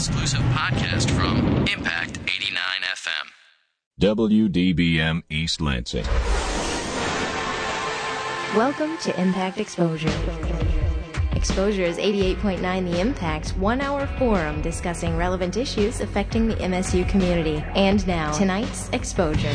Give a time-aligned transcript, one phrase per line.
[0.00, 2.56] exclusive podcast from Impact 89
[2.94, 3.26] FM.
[4.00, 6.06] WDBM East Lansing.
[8.56, 10.08] Welcome to Impact Exposure.
[11.36, 17.62] Exposure is 88.9 The Impact's one hour forum discussing relevant issues affecting the MSU community.
[17.74, 19.52] And now, tonight's Exposure.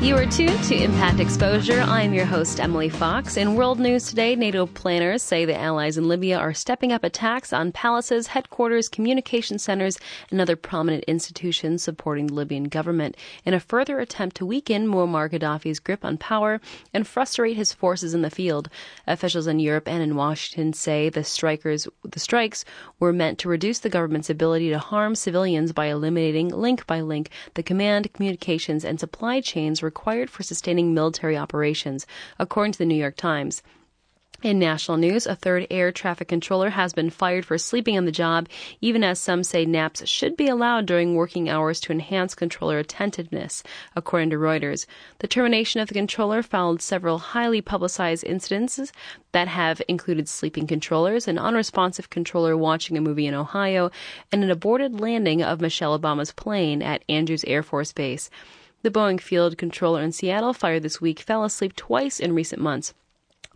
[0.00, 1.82] You are tuned to Impact Exposure.
[1.82, 3.36] I'm your host, Emily Fox.
[3.36, 7.52] In world news today, NATO planners say the allies in Libya are stepping up attacks
[7.52, 9.98] on palaces, headquarters, communication centers,
[10.30, 15.30] and other prominent institutions supporting the Libyan government in a further attempt to weaken Muammar
[15.30, 16.62] Gaddafi's grip on power
[16.94, 18.70] and frustrate his forces in the field.
[19.06, 22.64] Officials in Europe and in Washington say the strikers, the strikes
[22.98, 27.28] were meant to reduce the government's ability to harm civilians by eliminating link by link
[27.52, 32.06] the command, communications, and supply chains required for sustaining military operations,
[32.38, 33.60] according to the New York Times.
[34.42, 38.12] In national news, a third air traffic controller has been fired for sleeping on the
[38.12, 38.48] job,
[38.80, 43.62] even as some say naps should be allowed during working hours to enhance controller attentiveness,
[43.94, 44.86] according to Reuters.
[45.18, 48.92] The termination of the controller followed several highly publicized incidents
[49.32, 53.90] that have included sleeping controllers, an unresponsive controller watching a movie in Ohio,
[54.32, 58.30] and an aborted landing of Michelle Obama's plane at Andrews Air Force Base.
[58.82, 62.94] The Boeing field controller in Seattle, fired this week, fell asleep twice in recent months.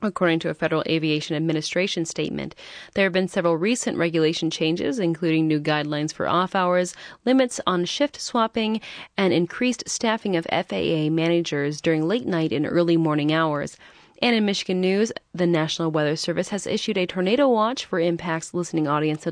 [0.02, 2.54] According to a Federal Aviation Administration statement,
[2.92, 7.86] there have been several recent regulation changes, including new guidelines for off hours, limits on
[7.86, 8.82] shift swapping,
[9.16, 13.78] and increased staffing of FAA managers during late night and early morning hours.
[14.22, 18.54] And in Michigan news, the National Weather Service has issued a tornado watch for Impact's
[18.54, 19.26] listening audience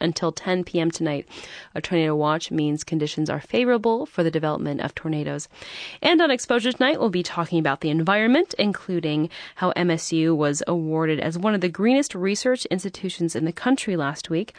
[0.00, 0.90] until 10 p.m.
[0.90, 1.28] tonight.
[1.74, 5.48] A tornado watch means conditions are favorable for the development of tornadoes.
[6.02, 11.20] And on Exposure tonight, we'll be talking about the environment, including how MSU was awarded
[11.20, 14.54] as one of the greenest research institutions in the country last week.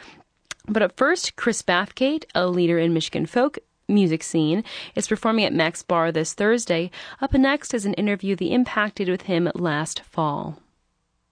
[0.68, 5.52] But at first, Chris Bathgate, a leader in Michigan folk music scene, is performing at
[5.52, 6.90] Max Bar this Thursday.
[7.20, 10.58] Up next is an interview The Impact did with him last fall.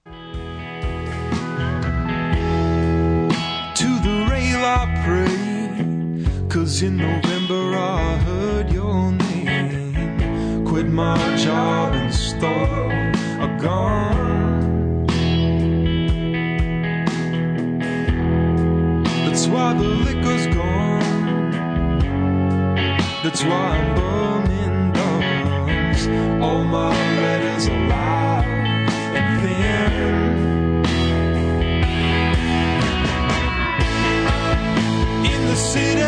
[0.07, 0.13] To
[4.03, 10.65] the rail I pray, cause in November I heard your name.
[10.65, 12.91] Quit my job and stole
[13.43, 14.33] a gun.
[19.27, 20.94] That's why the liquor's gone.
[23.25, 26.07] That's why I'm bumming dumps.
[26.45, 26.91] All my
[27.23, 27.89] letters and
[29.41, 30.05] thin.
[35.25, 36.03] In the city,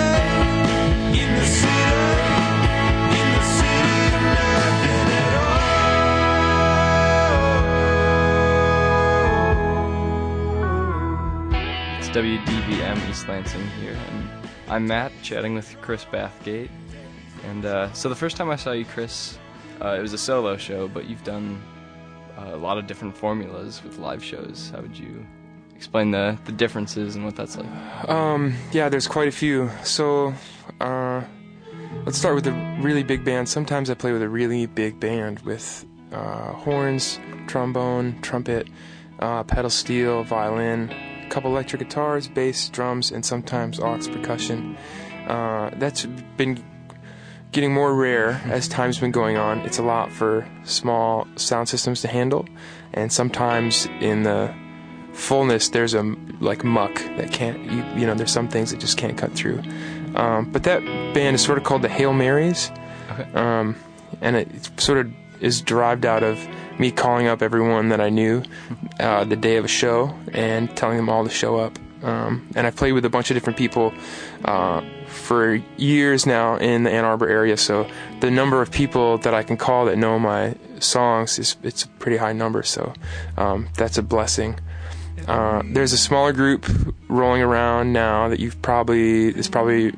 [12.13, 14.29] WDBM East Lansing here, and
[14.69, 16.69] I'm Matt chatting with Chris Bathgate.
[17.47, 19.39] And uh, so the first time I saw you, Chris,
[19.81, 21.63] uh, it was a solo show, but you've done
[22.39, 24.71] uh, a lot of different formulas with live shows.
[24.75, 25.25] How would you
[25.75, 28.09] explain the, the differences and what that's like?
[28.09, 29.71] Um, yeah, there's quite a few.
[29.85, 30.35] So,
[30.81, 31.23] uh,
[32.05, 33.49] let's start with a really big band.
[33.49, 38.69] Sometimes I play with a really big band with uh, horns, trombone, trumpet,
[39.21, 44.77] uh, pedal steel, violin, a couple electric guitars, bass, drums, and sometimes aux percussion.
[45.27, 46.07] Uh, that's
[46.37, 46.63] been
[47.57, 49.61] getting more rare as time's been going on.
[49.61, 52.45] It's a lot for small sound systems to handle,
[52.93, 54.55] and sometimes in the
[55.15, 56.03] fullness there's a
[56.41, 59.63] like muck that can't you, you know there's some things that just can't cut through.
[60.15, 60.83] Um, but that
[61.15, 62.71] band is sort of called the Hail Marys,
[63.13, 63.27] Okay.
[63.33, 63.75] um,
[64.21, 66.39] and it sort of is derived out of
[66.79, 68.43] me calling up everyone that I knew
[69.01, 71.79] uh, the day of a show and telling them all to show up.
[72.07, 73.93] Um, and I've played with a bunch of different people
[74.45, 77.89] uh, for years now in the Ann Arbor area, so
[78.21, 81.89] the number of people that I can call that know my songs is it's a
[81.99, 82.63] pretty high number.
[82.63, 82.93] So
[83.37, 84.61] um, that's a blessing.
[85.27, 86.67] Uh, there's a smaller group
[87.09, 89.93] rolling around now that you've probably is probably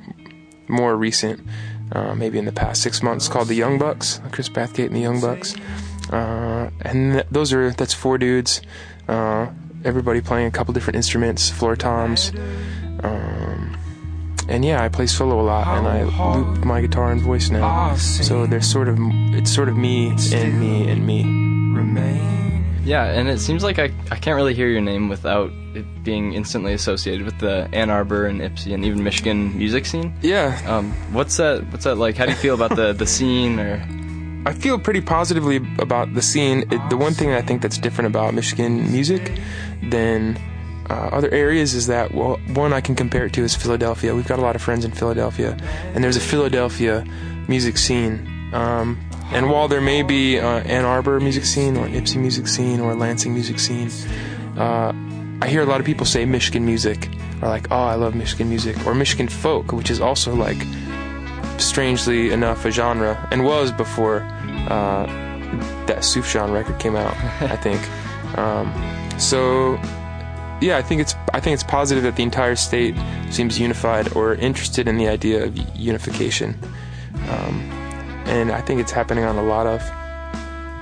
[0.68, 1.46] more recent,
[1.92, 5.00] uh, maybe in the past six months, called the Young Bucks, Chris Bathgate and the
[5.00, 5.54] Young Bucks,
[6.10, 8.62] uh, and th- those are that's four dudes,
[9.08, 9.48] uh,
[9.84, 12.32] everybody playing a couple different instruments, floor toms,
[13.02, 13.76] um,
[14.48, 16.02] and yeah, I play solo a lot, and I
[16.34, 18.96] loop my guitar and voice now, so there's sort of
[19.34, 21.22] it's sort of me and me and me.
[21.78, 22.64] remain.
[22.84, 26.32] Yeah, and it seems like I, I can't really hear your name without it being
[26.32, 30.14] instantly associated with the Ann Arbor and Ypsi and even Michigan music scene.
[30.22, 31.70] Yeah, Um, what's that?
[31.70, 32.16] What's that like?
[32.16, 33.60] How do you feel about the, the scene?
[33.60, 33.86] Or
[34.46, 36.64] I feel pretty positively about the scene.
[36.70, 39.32] It, the one thing I think that's different about Michigan music
[39.82, 40.38] than
[40.88, 44.14] uh, other areas is that well, one I can compare it to is Philadelphia.
[44.14, 45.56] We've got a lot of friends in Philadelphia,
[45.94, 47.04] and there's a Philadelphia
[47.46, 48.26] music scene.
[48.52, 48.98] Um,
[49.30, 52.94] and while there may be uh, Ann Arbor music scene or Ypsi music scene or
[52.94, 53.90] Lansing music scene,
[54.56, 54.92] uh,
[55.42, 57.10] I hear a lot of people say Michigan music,
[57.42, 60.58] or like, oh, I love Michigan music, or Michigan folk, which is also like,
[61.60, 64.22] strangely enough, a genre, and was before
[64.68, 65.06] uh,
[65.86, 67.80] that Sufjan record came out, I think.
[68.38, 68.72] Um,
[69.18, 69.74] so,
[70.60, 72.94] yeah, I think it's I think it's positive that the entire state
[73.30, 76.56] seems unified or interested in the idea of unification.
[77.28, 77.60] Um,
[78.26, 79.82] and I think it's happening on a lot of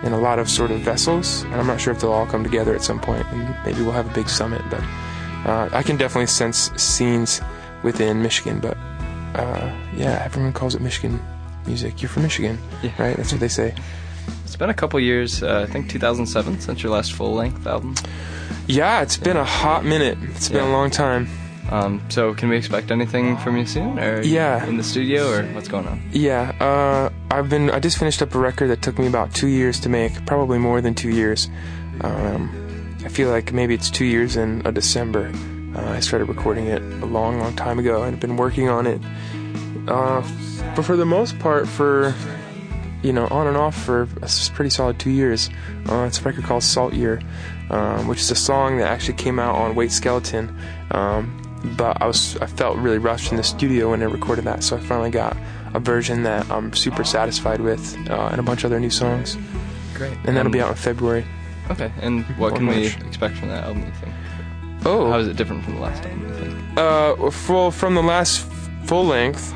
[0.05, 1.43] in a lot of sort of vessels.
[1.45, 3.93] And I'm not sure if they'll all come together at some point, and maybe we'll
[3.93, 4.63] have a big summit.
[4.71, 4.83] But
[5.47, 7.41] uh, I can definitely sense scenes
[7.83, 8.61] within Michigan.
[8.61, 8.77] But
[9.35, 11.21] uh, yeah, everyone calls it Michigan
[11.67, 12.01] music.
[12.03, 12.91] You're from Michigan, Yeah.
[12.99, 13.17] right?
[13.17, 13.75] That's what they say.
[14.45, 17.95] It's been a couple years, uh, I think 2007, since your last full length album.
[18.67, 20.19] Yeah, it's been a hot minute.
[20.35, 21.29] It's been a long time.
[21.71, 23.99] Um, so, can we expect anything from you soon?
[23.99, 24.65] Or Yeah.
[24.67, 26.01] in the studio, or what's going on?
[26.13, 27.71] Yeah, uh, I've been.
[27.71, 30.59] I just finished up a record that took me about two years to make, probably
[30.59, 31.49] more than two years.
[32.03, 32.51] Um,
[33.05, 35.33] I feel like maybe it's two years in a December.
[35.77, 38.87] Uh, I started recording it a long, long time ago, and I've been working on
[38.87, 39.01] it.
[39.87, 40.23] Uh,
[40.75, 42.15] but for the most part, for
[43.03, 45.49] you know, on and off for a pretty solid two years.
[45.89, 47.21] Uh, it's a record called Salt Year,
[47.71, 50.59] um, which is a song that actually came out on Wait Skeleton.
[50.91, 51.41] Um,
[51.77, 54.77] but I was I felt really rushed in the studio when I recorded that, so
[54.77, 55.37] I finally got
[55.75, 59.37] a version that I'm super satisfied with, uh, and a bunch of other new songs.
[59.95, 60.13] Great.
[60.25, 61.25] And that'll Um, be out in February.
[61.71, 64.15] Okay, and what can we expect from that album, you think?
[64.89, 66.79] Oh, How is it different from the last album, you think?
[66.79, 68.41] Uh, full from the last
[68.85, 69.53] full length.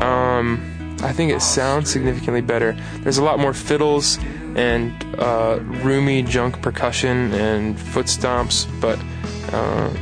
[0.00, 2.76] Um, I think it sounds significantly better.
[3.00, 4.18] There's a lot more fiddles
[4.56, 8.98] and uh, roomy junk percussion and foot stomps, but
[9.54, 9.92] uh,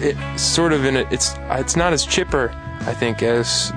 [0.00, 1.06] it sort of in it.
[1.12, 2.50] It's it's not as chipper,
[2.80, 3.72] I think, as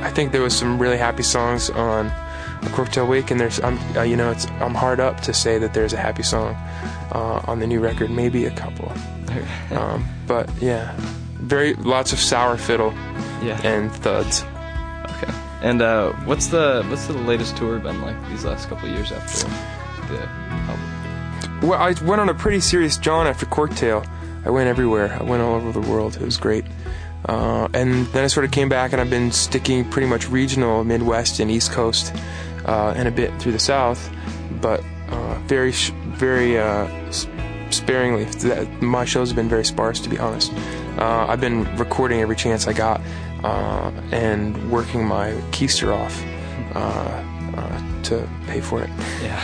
[0.00, 3.78] I think there was some really happy songs on a Cocktail Week, and there's I'm
[3.96, 6.56] uh, you know it's I'm hard up to say that there's a happy song
[7.14, 8.92] uh, on the new record, maybe a couple.
[9.70, 10.94] Um, but yeah,
[11.40, 12.92] very lots of sour fiddle
[13.42, 13.60] yeah.
[13.64, 14.42] and thuds.
[14.42, 15.32] Okay.
[15.62, 19.12] And uh, what's the what's the latest tour been like these last couple of years
[19.12, 19.48] after
[20.12, 21.68] the album?
[21.68, 24.04] Well, I went on a pretty serious jaunt after Cocktail.
[24.44, 25.16] I went everywhere.
[25.18, 26.16] I went all over the world.
[26.16, 26.64] It was great.
[27.26, 30.84] Uh, and then I sort of came back, and I've been sticking pretty much regional,
[30.84, 32.14] Midwest and East Coast,
[32.66, 34.10] uh, and a bit through the South,
[34.60, 34.84] but
[35.14, 35.70] uh, very,
[36.18, 36.86] very uh,
[37.70, 38.24] sparingly.
[38.24, 40.52] That- My shows have been very sparse, to be honest.
[40.98, 43.00] Uh, I've been recording every chance I got
[43.42, 46.14] uh, and working my keister off
[46.74, 46.80] uh,
[47.56, 48.90] uh, to pay for it.
[49.22, 49.40] Yeah.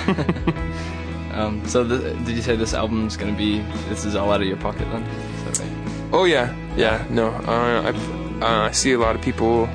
[1.34, 4.46] um, so th- did you say this album's gonna be this is all out of
[4.46, 5.02] your pocket then?
[5.02, 6.08] Is that right?
[6.12, 7.04] Oh yeah, yeah.
[7.10, 9.66] No, uh, I uh, I see a lot of people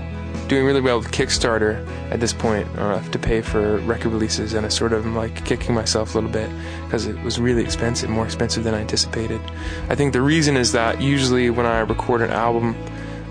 [0.48, 4.66] doing really well with Kickstarter at this point uh, to pay for record releases, and
[4.66, 6.50] I sort of am like kicking myself a little bit
[6.86, 9.42] because it was really expensive, more expensive than I anticipated.
[9.90, 12.76] I think the reason is that usually when I record an album,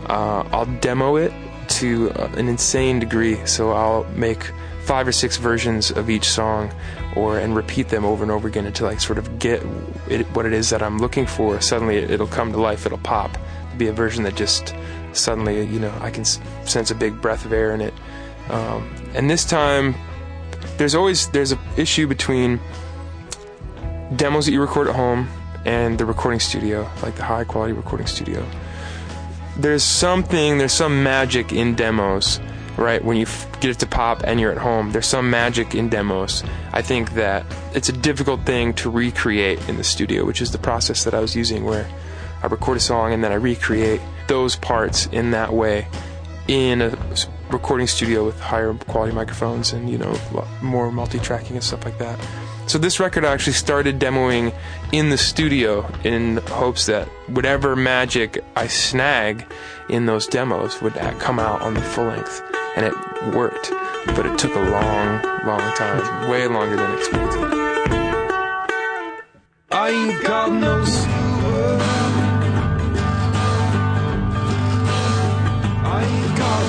[0.06, 1.32] uh, I'll demo it
[1.68, 4.50] to uh, an insane degree, so I'll make
[4.82, 6.70] five or six versions of each song
[7.16, 9.62] or and repeat them over and over again until I sort of get
[10.08, 11.60] it, what it is that I'm looking for.
[11.60, 13.36] Suddenly it, it'll come to life, it'll pop.
[13.68, 14.74] It'll be a version that just
[15.16, 17.94] suddenly, you know, I can sense a big breath of air in it.
[18.48, 19.94] Um, and this time,
[20.76, 22.60] there's always there's an issue between
[24.16, 25.28] demos that you record at home
[25.64, 28.46] and the recording studio, like the high quality recording studio.
[29.56, 32.40] There's something, there's some magic in demos,
[32.76, 33.02] right?
[33.02, 33.26] When you
[33.60, 36.42] get it to pop and you're at home, there's some magic in demos.
[36.72, 40.58] I think that it's a difficult thing to recreate in the studio, which is the
[40.58, 41.88] process that I was using where
[42.42, 45.86] I record a song and then I recreate those parts in that way
[46.48, 46.96] in a
[47.50, 50.14] recording studio with higher quality microphones and you know
[50.62, 52.18] more multi-tracking and stuff like that.
[52.66, 54.54] So this record I actually started demoing
[54.90, 59.46] in the studio in hopes that whatever magic I snag
[59.90, 62.42] in those demos would uh, come out on the full length,
[62.76, 63.70] and it worked.
[64.06, 67.44] But it took a long, long time, way longer than expected.
[69.70, 70.84] I ain't got no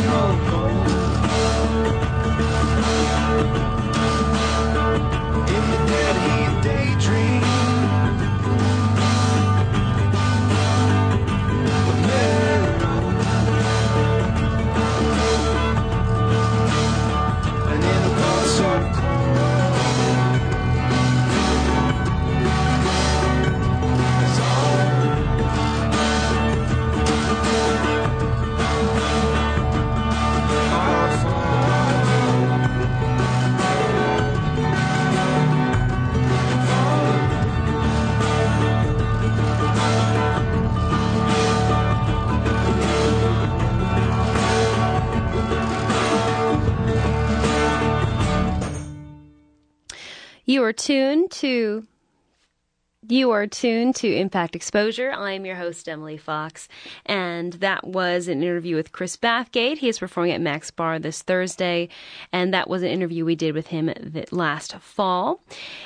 [0.07, 0.64] ain't
[50.55, 51.85] You are tuned to
[53.09, 55.11] you are tuned to Impact Exposure.
[55.11, 56.67] I'm your host, Emily Fox,
[57.05, 59.77] and that was an interview with Chris Bathgate.
[59.77, 61.89] He is performing at Mac's Bar this Thursday,
[62.31, 63.93] and that was an interview we did with him
[64.31, 65.43] last fall.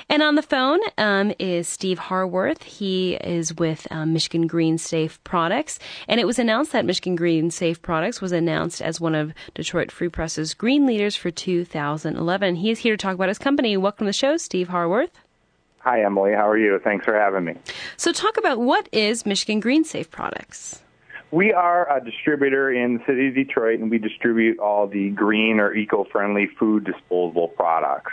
[0.09, 2.63] And on the phone um, is Steve Harworth.
[2.63, 7.51] He is with um, Michigan Green Safe Products, and it was announced that Michigan Green
[7.51, 12.55] Safe Products was announced as one of Detroit Free Press's green leaders for 2011.
[12.55, 13.77] He is here to talk about his company.
[13.77, 15.11] Welcome to the show, Steve Harworth.
[15.81, 16.33] Hi, Emily.
[16.33, 16.79] How are you?
[16.83, 17.55] Thanks for having me.
[17.97, 20.81] So, talk about what is Michigan Green Safe Products?
[21.31, 25.59] We are a distributor in the city of Detroit, and we distribute all the green
[25.59, 28.11] or eco-friendly food disposable products.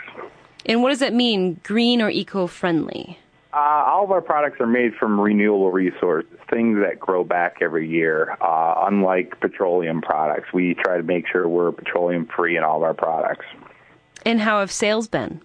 [0.65, 3.17] And what does that mean, green or eco-friendly?
[3.53, 7.89] Uh, all of our products are made from renewable resources, things that grow back every
[7.89, 8.37] year.
[8.39, 12.83] Uh, unlike petroleum products, we try to make sure we're petroleum free in all of
[12.83, 13.45] our products.
[14.25, 15.41] And how have sales been?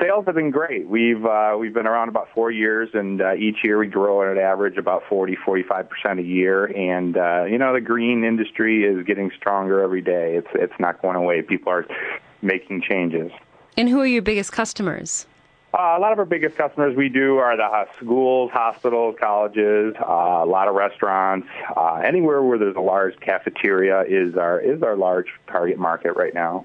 [0.00, 0.88] Sales have been great.
[0.88, 4.36] We've uh, we've been around about four years, and uh, each year we grow at
[4.36, 6.66] an average about 40, 45 percent a year.
[6.66, 10.36] And uh, you know, the green industry is getting stronger every day.
[10.36, 11.42] It's it's not going away.
[11.42, 11.86] People are
[12.42, 13.30] making changes.
[13.76, 15.26] And who are your biggest customers?
[15.74, 19.92] Uh, a lot of our biggest customers we do are the uh, schools, hospitals, colleges,
[20.00, 21.48] uh, a lot of restaurants.
[21.76, 26.32] Uh, anywhere where there's a large cafeteria is our is our large target market right
[26.32, 26.64] now.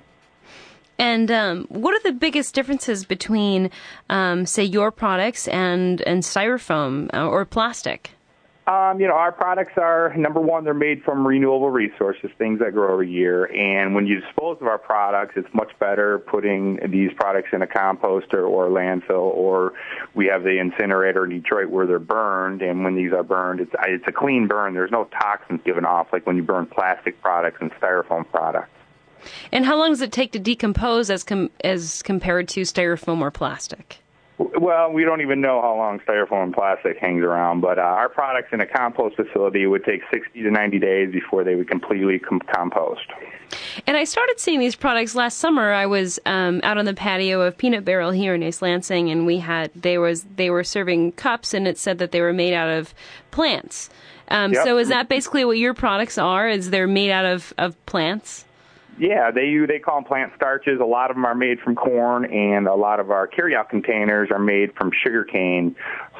[0.99, 3.71] And um, what are the biggest differences between,
[4.09, 8.11] um, say, your products and and styrofoam uh, or plastic?
[8.67, 12.73] Um, you know, our products are number one, they're made from renewable resources, things that
[12.73, 13.45] grow every year.
[13.45, 17.65] And when you dispose of our products, it's much better putting these products in a
[17.65, 19.73] composter or a landfill, or
[20.13, 22.61] we have the incinerator in Detroit where they're burned.
[22.61, 24.75] And when these are burned, it's it's a clean burn.
[24.75, 28.69] There's no toxins given off like when you burn plastic products and styrofoam products.
[29.51, 33.31] And how long does it take to decompose as com- as compared to styrofoam or
[33.31, 33.99] plastic?
[34.37, 38.07] Well, we don't even know how long styrofoam and plastic hangs around, but uh, our
[38.07, 42.19] products in a compost facility would take 60 to 90 days before they would completely
[42.19, 43.01] com- compost.
[43.85, 45.73] And I started seeing these products last summer.
[45.73, 49.25] I was um, out on the patio of Peanut Barrel here in East Lansing, and
[49.25, 52.53] we had they was they were serving cups, and it said that they were made
[52.53, 52.93] out of
[53.31, 53.89] plants.
[54.29, 54.63] Um, Yep.
[54.63, 56.47] So is that basically what your products are?
[56.47, 58.45] Is they're made out of, of plants?
[58.99, 60.81] Yeah, they they call them plant starches.
[60.81, 64.29] A lot of them are made from corn, and a lot of our carryout containers
[64.29, 65.73] are made from sugarcane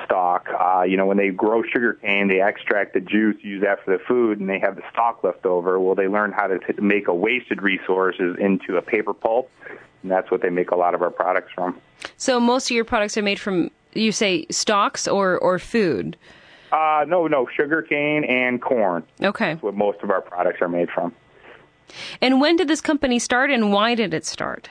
[0.06, 0.48] stalk.
[0.50, 4.04] Uh, you know, when they grow sugarcane, they extract the juice, use that for the
[4.08, 5.78] food, and they have the stalk left over.
[5.78, 9.52] Well, they learn how to t- make a wasted resources into a paper pulp,
[10.02, 11.78] and that's what they make a lot of our products from.
[12.16, 16.16] So most of your products are made from you say stalks or or food.
[16.72, 19.04] Uh, no, no, sugarcane and corn.
[19.22, 19.54] Okay.
[19.54, 21.14] That's what most of our products are made from.
[22.22, 24.70] And when did this company start, and why did it start?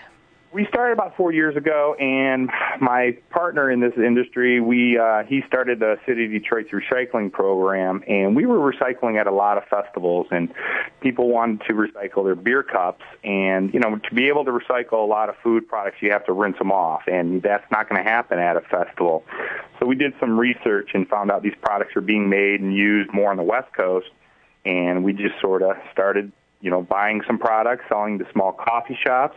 [0.50, 2.48] We started about four years ago, and
[2.80, 8.02] my partner in this industry, we uh, he started the City of Detroit's recycling program,
[8.08, 10.48] and we were recycling at a lot of festivals, and
[11.02, 15.04] people wanted to recycle their beer cups, and you know to be able to recycle
[15.04, 18.02] a lot of food products, you have to rinse them off, and that's not going
[18.02, 19.24] to happen at a festival.
[19.78, 23.12] So we did some research and found out these products are being made and used
[23.12, 24.08] more on the West Coast,
[24.64, 28.98] and we just sort of started you know, buying some products, selling to small coffee
[29.00, 29.36] shops,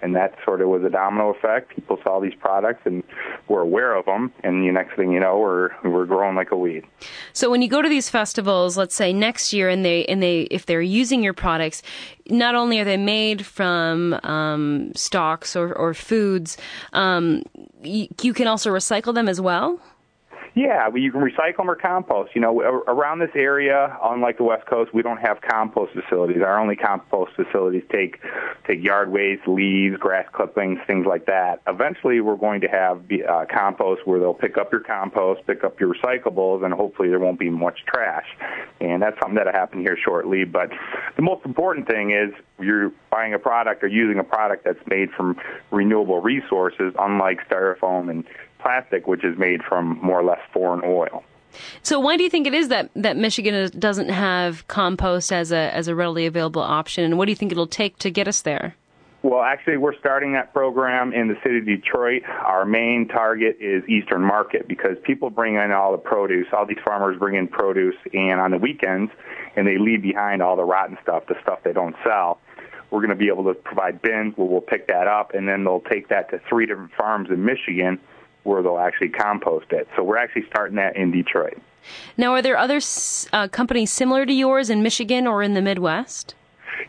[0.00, 1.74] and that sort of was a domino effect.
[1.74, 3.02] People saw these products and
[3.48, 6.56] were aware of them, and the next thing you know, we're we're growing like a
[6.56, 6.84] weed.
[7.32, 10.42] So when you go to these festivals, let's say next year, and they and they
[10.42, 11.82] if they're using your products,
[12.28, 16.56] not only are they made from um, stocks or, or foods,
[16.92, 17.42] um,
[17.82, 19.80] you, you can also recycle them as well.
[20.54, 22.32] Yeah, well, you can recycle them or compost.
[22.34, 26.42] You know, around this area, unlike the West Coast, we don't have compost facilities.
[26.42, 28.20] Our only compost facilities take
[28.66, 31.62] take yard waste, leaves, grass clippings, things like that.
[31.66, 35.80] Eventually, we're going to have uh, compost where they'll pick up your compost, pick up
[35.80, 38.26] your recyclables, and hopefully there won't be much trash.
[38.78, 40.44] And that's something that'll happen here shortly.
[40.44, 40.70] But
[41.16, 45.10] the most important thing is you're buying a product or using a product that's made
[45.12, 45.40] from
[45.70, 48.24] renewable resources, unlike styrofoam and
[48.62, 51.24] plastic, which is made from more or less foreign oil.
[51.82, 55.74] So why do you think it is that that Michigan doesn't have compost as a
[55.74, 58.42] as a readily available option, and what do you think it'll take to get us
[58.42, 58.74] there?
[59.22, 62.22] Well, actually, we're starting that program in the city of Detroit.
[62.26, 66.48] Our main target is Eastern Market because people bring in all the produce.
[66.52, 69.12] All these farmers bring in produce, and on the weekends,
[69.54, 72.40] and they leave behind all the rotten stuff, the stuff they don't sell.
[72.90, 75.62] We're going to be able to provide bins where we'll pick that up, and then
[75.62, 78.00] they'll take that to three different farms in Michigan
[78.44, 79.88] where they'll actually compost it.
[79.96, 81.58] So we're actually starting that in Detroit.
[82.16, 82.80] Now, are there other
[83.32, 86.34] uh, companies similar to yours in Michigan or in the Midwest?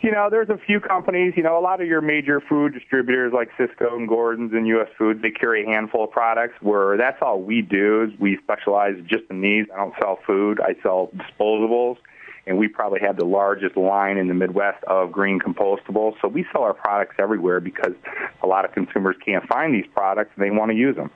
[0.02, 3.32] You know, there's a few companies, you know, a lot of your major food distributors
[3.34, 7.18] like Sysco and Gordon's and US Foods, they carry a handful of products where that's
[7.22, 9.66] all we do is we specialize just in these.
[9.74, 11.98] I don't sell food, I sell disposables
[12.46, 16.16] and we probably have the largest line in the Midwest of green compostables.
[16.22, 17.94] So we sell our products everywhere because
[18.42, 21.12] a lot of consumers can't find these products and they want to use them.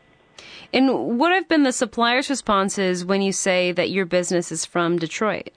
[0.74, 4.98] And what have been the suppliers' responses when you say that your business is from
[4.98, 5.50] Detroit?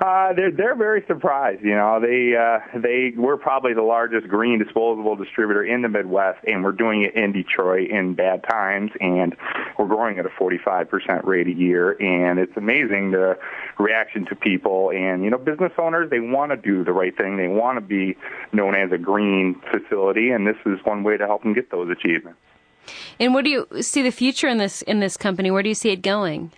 [0.00, 1.62] Uh, they're they're very surprised.
[1.62, 6.40] You know, they uh, they we're probably the largest green disposable distributor in the Midwest,
[6.46, 9.36] and we're doing it in Detroit in bad times, and
[9.78, 13.38] we're growing at a 45% rate a year, and it's amazing the
[13.78, 14.90] reaction to people.
[14.90, 17.80] And you know, business owners they want to do the right thing, they want to
[17.80, 18.16] be
[18.52, 21.88] known as a green facility, and this is one way to help them get those
[21.90, 22.38] achievements.
[23.18, 25.50] And what do you see the future in this in this company?
[25.50, 26.52] Where do you see it going?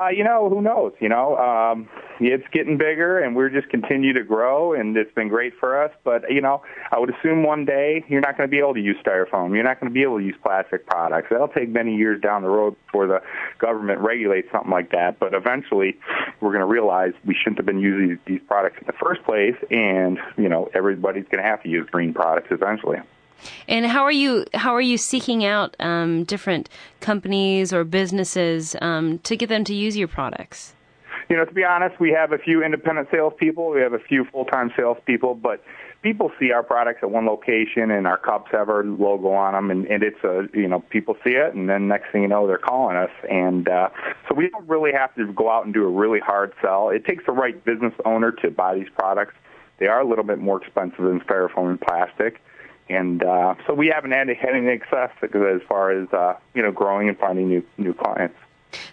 [0.00, 0.92] Uh, you know, who knows?
[1.00, 1.88] You know, um,
[2.20, 5.90] it's getting bigger, and we're just continue to grow, and it's been great for us.
[6.04, 8.80] But you know, I would assume one day you're not going to be able to
[8.80, 9.54] use styrofoam.
[9.54, 11.28] You're not going to be able to use plastic products.
[11.30, 13.20] That'll take many years down the road before the
[13.58, 15.18] government regulates something like that.
[15.18, 15.98] But eventually,
[16.40, 19.56] we're going to realize we shouldn't have been using these products in the first place,
[19.70, 22.98] and you know, everybody's going to have to use green products eventually.
[23.68, 26.68] And how are you how are you seeking out um, different
[27.00, 30.74] companies or businesses um, to get them to use your products?
[31.28, 33.70] You know, to be honest, we have a few independent salespeople.
[33.70, 35.62] We have a few full-time salespeople, but
[36.02, 39.70] people see our products at one location, and our cups have our logo on them,
[39.70, 42.46] and, and it's a you know people see it, and then next thing you know,
[42.46, 43.88] they're calling us, and uh,
[44.28, 46.90] so we don't really have to go out and do a really hard sell.
[46.90, 49.34] It takes the right business owner to buy these products.
[49.78, 52.40] They are a little bit more expensive than styrofoam and plastic
[52.90, 57.08] and uh, so we haven't had any success as far as uh, you know growing
[57.08, 58.36] and finding new new clients.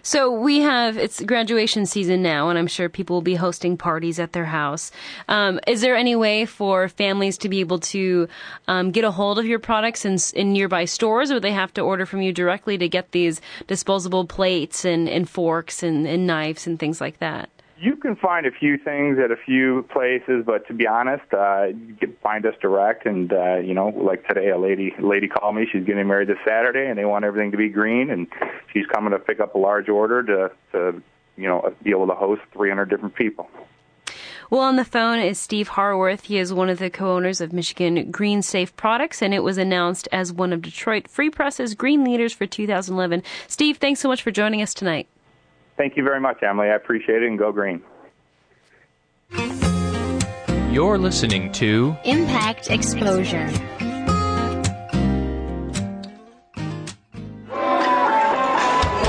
[0.02, 4.18] So we have it's graduation season now, and I'm sure people will be hosting parties
[4.18, 4.90] at their house.
[5.28, 8.28] Um, is there any way for families to be able to
[8.66, 11.80] um, get a hold of your products in, in nearby stores, or they have to
[11.80, 16.66] order from you directly to get these disposable plates and, and forks and, and knives
[16.66, 17.48] and things like that?
[17.80, 21.66] You can find a few things at a few places, but to be honest, uh,
[21.66, 23.06] you can find us direct.
[23.06, 25.66] And uh, you know, like today, a lady lady called me.
[25.70, 28.10] She's getting married this Saturday, and they want everything to be green.
[28.10, 28.26] And
[28.72, 31.02] she's coming to pick up a large order to to
[31.36, 33.48] you know be able to host 300 different people.
[34.50, 36.24] Well, on the phone is Steve Harworth.
[36.24, 40.08] He is one of the co-owners of Michigan Green Safe Products, and it was announced
[40.10, 43.22] as one of Detroit Free Press's Green Leaders for 2011.
[43.46, 45.06] Steve, thanks so much for joining us tonight.
[45.78, 46.68] Thank you very much, Emily.
[46.68, 47.80] I appreciate it, and go green.
[50.72, 53.48] You're listening to Impact Exposure.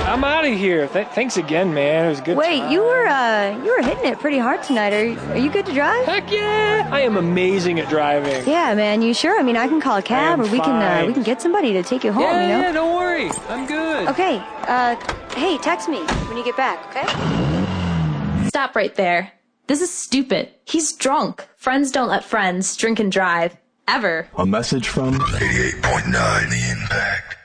[0.09, 0.87] I'm out of here.
[0.87, 2.05] Th- thanks again, man.
[2.05, 2.37] It was a good.
[2.37, 2.71] Wait, time.
[2.71, 4.93] you were uh, you were hitting it pretty hard tonight.
[4.93, 6.05] Are are you good to drive?
[6.05, 6.87] Heck yeah!
[6.91, 8.47] I am amazing at driving.
[8.47, 9.01] Yeah, man.
[9.01, 9.39] You sure?
[9.39, 11.41] I mean, I can call a cab, or am we can uh, we can get
[11.41, 12.23] somebody to take you home.
[12.23, 12.61] yeah, you know.
[12.61, 13.31] yeah, don't worry.
[13.47, 14.07] I'm good.
[14.09, 14.43] Okay.
[14.67, 14.95] Uh,
[15.33, 16.79] hey, text me when you get back.
[16.89, 18.47] Okay.
[18.47, 19.31] Stop right there.
[19.67, 20.49] This is stupid.
[20.65, 21.47] He's drunk.
[21.57, 23.55] Friends don't let friends drink and drive.
[23.87, 24.27] Ever.
[24.37, 27.35] A message from 88.9 The Impact.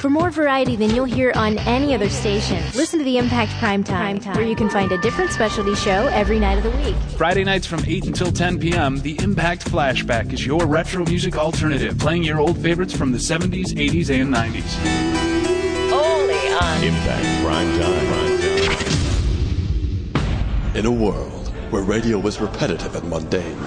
[0.00, 3.82] For more variety than you'll hear on any other station, listen to the Impact Prime
[3.82, 6.94] Time, where you can find a different specialty show every night of the week.
[7.16, 11.98] Friday nights from 8 until 10 p.m., the Impact Flashback is your retro music alternative,
[11.98, 15.27] playing your old favorites from the 70s, 80s, and 90s.
[16.60, 18.08] Only Impact Prime Time.
[20.74, 23.58] In a world where radio is repetitive and mundane,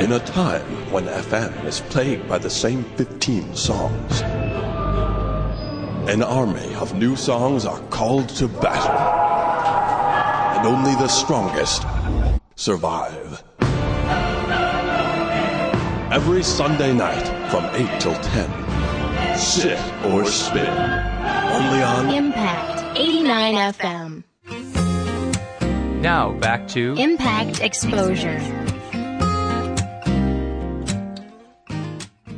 [0.00, 4.20] in a time when FM is plagued by the same 15 songs,
[6.10, 8.98] an army of new songs are called to battle,
[10.58, 11.84] and only the strongest
[12.56, 13.42] survive.
[16.12, 18.67] Every Sunday night from 8 till 10,
[19.38, 24.24] sit or spin, only on Impact 89 FM.
[26.02, 28.67] Now back to Impact Exposure.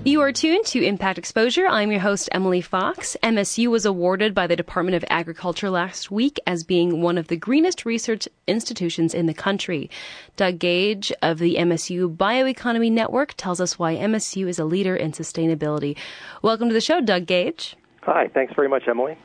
[0.03, 1.67] You are tuned to Impact Exposure.
[1.67, 3.19] I'm your host, Emily Fox.
[3.23, 7.37] MSU was awarded by the Department of Agriculture last week as being one of the
[7.37, 9.91] greenest research institutions in the country.
[10.37, 15.13] Doug Gage of the MSU Bioeconomy Network tells us why MSU is a leader in
[15.13, 15.99] sustainability.
[16.41, 17.77] Welcome to the show, Doug Gage.
[18.01, 19.19] Hi, thanks very much, Emily.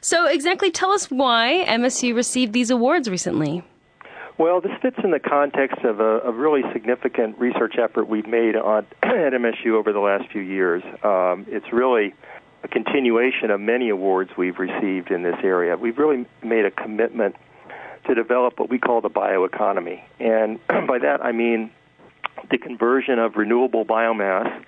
[0.00, 3.64] So, exactly tell us why MSU received these awards recently.
[4.42, 8.56] Well, this fits in the context of a, a really significant research effort we've made
[8.56, 10.82] on, at MSU over the last few years.
[11.04, 12.12] Um, it's really
[12.64, 15.76] a continuation of many awards we've received in this area.
[15.76, 17.36] We've really made a commitment
[18.08, 20.02] to develop what we call the bioeconomy.
[20.18, 21.70] And by that I mean
[22.50, 24.64] the conversion of renewable biomass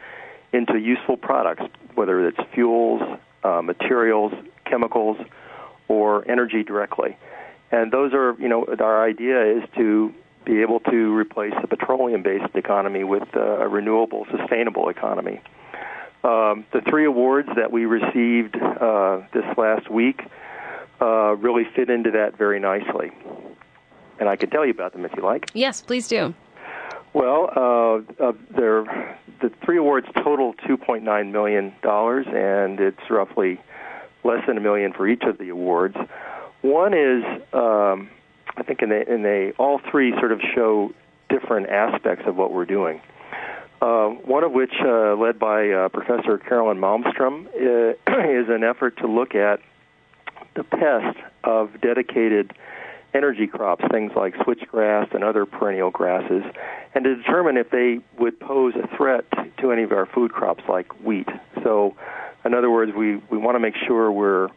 [0.53, 1.65] into useful products,
[1.97, 3.03] whether it's fuels,
[3.43, 4.33] uh, materials,
[4.67, 5.17] chemicals,
[5.89, 7.17] or energy directly.
[7.75, 12.55] And those are, you know, our idea is to be able to replace the petroleum-based
[12.55, 15.41] economy with uh, a renewable, sustainable economy.
[16.23, 20.23] Um, the three awards that we received uh, this last week
[21.01, 23.11] uh, really fit into that very nicely.
[24.21, 25.51] And I can tell you about them if you like.
[25.53, 26.33] Yes, please do.
[27.13, 33.61] Well, uh, uh, the three awards total $2.9 million, and it's roughly
[34.23, 35.97] less than a million for each of the awards.
[36.65, 37.23] One is,
[37.53, 38.09] um,
[38.57, 40.95] I think, in they all three sort of show
[41.29, 43.03] different aspects of what we're doing.
[43.83, 47.51] Uh, one of which, uh, led by uh, Professor Carolyn Malmstrom, uh,
[48.41, 49.61] is an effort to look at
[50.57, 52.55] the pest of dedicated
[53.13, 56.45] energy crops, things like switchgrass and other perennial grasses,
[56.95, 59.27] and to determine if they would pose a threat
[59.59, 61.29] to any of our food crops like wheat.
[61.63, 61.95] So,
[62.43, 64.49] in other words, we, we want to make sure we're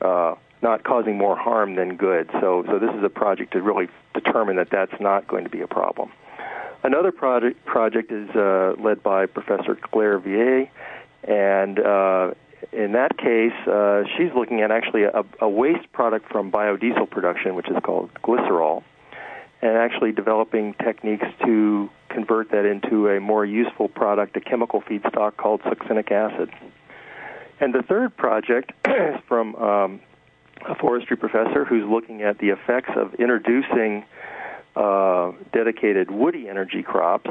[0.00, 2.30] uh, not causing more harm than good.
[2.40, 5.60] So, so this is a project to really determine that that's not going to be
[5.60, 6.10] a problem.
[6.82, 10.68] Another project project is uh, led by Professor Claire Vieille,
[11.24, 12.30] and uh,
[12.72, 17.54] in that case, uh, she's looking at actually a, a waste product from biodiesel production,
[17.54, 18.82] which is called glycerol,
[19.62, 25.36] and actually developing techniques to convert that into a more useful product, a chemical feedstock
[25.36, 26.50] called succinic acid.
[27.60, 30.00] And the third project is from um,
[30.64, 34.04] a forestry professor who's looking at the effects of introducing
[34.74, 37.30] uh, dedicated woody energy crops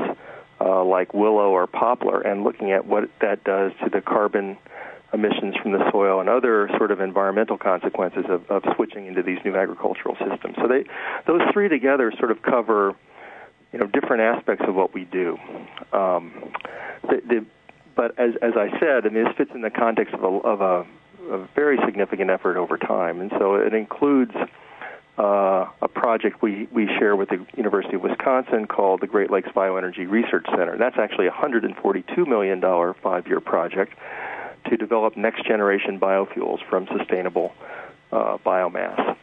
[0.59, 4.57] uh, like willow or poplar and looking at what that does to the carbon
[5.13, 9.39] emissions from the soil and other sort of environmental consequences of, of switching into these
[9.45, 10.55] new agricultural systems.
[10.57, 10.85] So they,
[11.27, 12.93] those three together sort of cover,
[13.71, 15.37] you know, different aspects of what we do.
[15.93, 16.51] Um,
[17.03, 17.45] the, the,
[17.95, 20.61] but as, as I said, I mean, this fits in the context of a, of
[20.61, 20.85] a,
[21.29, 24.35] a very significant effort over time, and so it includes
[25.17, 29.49] uh, a project we, we share with the University of Wisconsin called the Great Lakes
[29.49, 30.77] Bioenergy Research Center.
[30.77, 32.61] That's actually a $142 million
[33.01, 33.93] five year project
[34.69, 37.53] to develop next generation biofuels from sustainable
[38.11, 39.15] uh, biomass.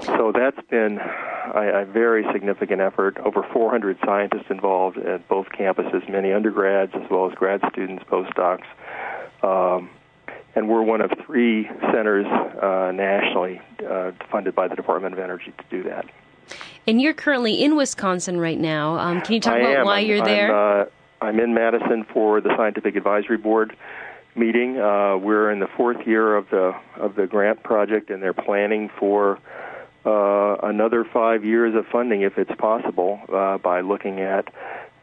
[0.00, 3.18] So that's been a, a, very significant effort.
[3.18, 8.64] Over 400 scientists involved at both campuses, many undergrads as well as grad students, postdocs.
[9.42, 9.90] Um,
[10.54, 15.52] and we're one of three centers uh, nationally uh, funded by the Department of Energy
[15.56, 16.06] to do that.
[16.86, 18.98] And you're currently in Wisconsin right now.
[18.98, 19.86] Um, can you talk I about am.
[19.86, 20.54] why I'm, you're there?
[20.54, 23.76] I'm, uh, I'm in Madison for the Scientific Advisory Board
[24.34, 24.78] meeting.
[24.78, 28.90] Uh, we're in the fourth year of the of the grant project, and they're planning
[28.98, 29.38] for
[30.04, 34.52] uh, another five years of funding, if it's possible, uh, by looking at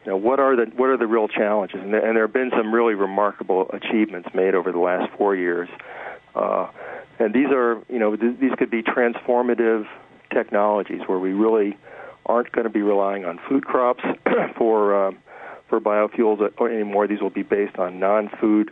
[0.09, 2.73] know what are the what are the real challenges, and and there have been some
[2.73, 5.69] really remarkable achievements made over the last four years.
[6.35, 6.67] Uh,
[7.19, 9.87] and these are, you know, th- these could be transformative
[10.33, 11.77] technologies where we really
[12.25, 14.03] aren't going to be relying on food crops
[14.57, 15.11] for uh,
[15.67, 17.07] for biofuels anymore.
[17.07, 18.71] These will be based on non-food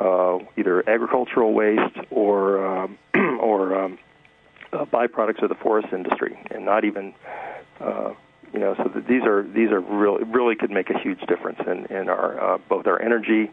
[0.00, 3.98] uh, either agricultural waste or um, or um,
[4.72, 7.14] uh, byproducts of the forest industry, and not even
[7.80, 8.12] uh,
[8.56, 8.74] you know.
[8.76, 12.54] So these are these are really really could make a huge difference in in our
[12.54, 13.50] uh, both our energy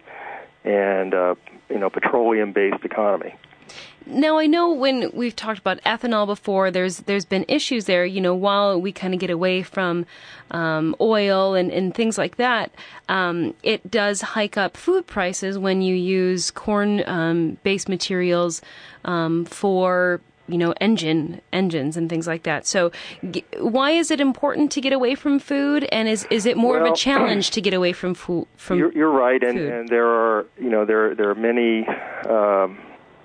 [0.64, 1.36] and uh,
[1.70, 3.36] you know petroleum based economy.
[4.06, 8.06] Now I know when we've talked about ethanol before, there's there's been issues there.
[8.06, 10.06] You know, while we kind of get away from
[10.52, 12.72] um, oil and, and things like that,
[13.10, 18.62] um, it does hike up food prices when you use corn um, based materials
[19.06, 22.66] um, for you know engine engines and things like that.
[22.66, 22.92] So,
[23.32, 25.86] g- why is it important to get away from food?
[25.92, 28.48] And is is it more well, of a challenge to get away from food?
[28.58, 29.72] From you're, you're right, and, food?
[29.72, 31.88] and there are you know there there are many.
[32.30, 32.80] Um,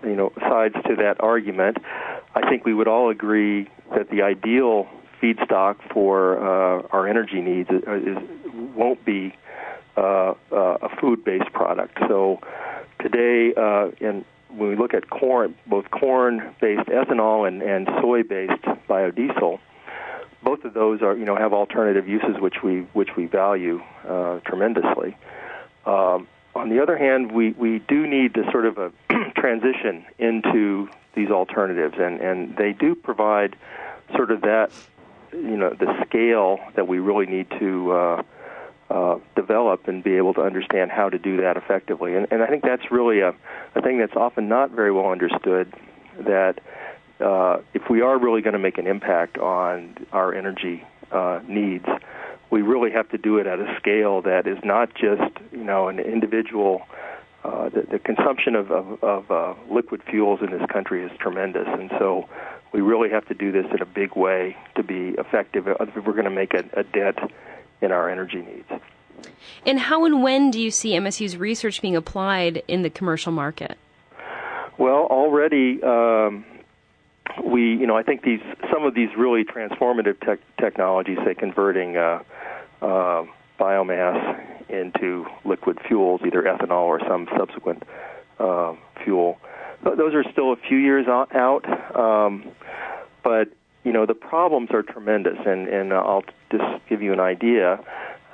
[0.04, 1.78] you know sides to that argument.
[2.34, 4.86] I think we would all agree that the ideal
[5.20, 8.18] feedstock for uh, our energy needs is, is
[8.76, 9.34] won't be
[9.96, 11.98] uh, uh, a food-based product.
[12.06, 12.40] So
[13.00, 19.58] today, uh, in when we look at corn, both corn-based ethanol and, and soy-based biodiesel,
[20.42, 24.40] both of those are you know have alternative uses which we which we value uh,
[24.40, 25.16] tremendously.
[25.84, 28.92] Um, on the other hand, we, we do need to sort of a
[29.36, 33.56] transition into these alternatives, and, and they do provide
[34.16, 34.70] sort of that,
[35.32, 38.22] you know, the scale that we really need to uh,
[38.90, 42.14] uh, develop and be able to understand how to do that effectively.
[42.14, 43.34] And, and I think that's really a,
[43.74, 45.72] a thing that's often not very well understood,
[46.18, 46.60] that
[47.20, 51.86] uh, if we are really going to make an impact on our energy uh, needs,
[52.50, 55.88] we really have to do it at a scale that is not just you know
[55.88, 56.82] an individual.
[57.44, 61.68] Uh, the, the consumption of, of, of uh, liquid fuels in this country is tremendous,
[61.68, 62.28] and so
[62.72, 66.12] we really have to do this in a big way to be effective if we're
[66.12, 67.18] going to make a, a dent
[67.80, 68.82] in our energy needs.
[69.66, 73.76] And how and when do you see MSU's research being applied in the commercial market?
[74.78, 76.44] Well, already um,
[77.44, 78.40] we, you know, I think these
[78.72, 82.22] some of these really transformative tech technologies, say converting uh,
[82.80, 83.24] uh,
[83.58, 87.82] biomass into liquid fuels, either ethanol or some subsequent
[88.38, 89.38] uh, fuel.
[89.82, 91.64] Those are still a few years out,
[91.96, 92.44] um,
[93.22, 93.48] but
[93.88, 97.82] you know the problems are tremendous, and and I'll just give you an idea.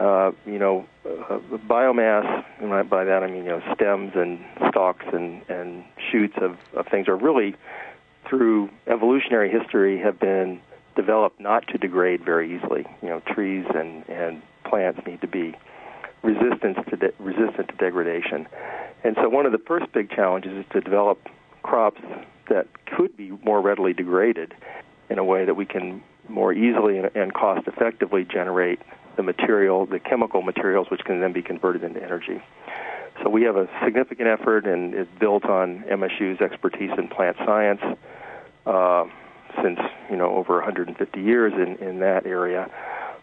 [0.01, 1.39] Uh, you know, uh,
[1.69, 6.57] biomass, and by that I mean, you know, stems and stalks and, and shoots of,
[6.75, 7.55] of things are really,
[8.29, 10.61] through evolutionary history, have been
[10.97, 12.85] developed not to degrade very easily.
[13.01, 15.57] You know, trees and, and plants need to be
[16.25, 18.49] resistant to de- resistant to degradation.
[19.05, 21.29] And so one of the first big challenges is to develop
[21.63, 22.01] crops
[22.49, 24.53] that could be more readily degraded
[25.15, 28.81] in a way that we can more easily and cost effectively generate
[29.17, 32.43] the material, the chemical materials, which can then be converted into energy.
[33.23, 37.81] So we have a significant effort, and it's built on MSU's expertise in plant science
[38.67, 39.05] uh,
[39.63, 39.79] since
[40.11, 42.69] you know over 150 years in in that area.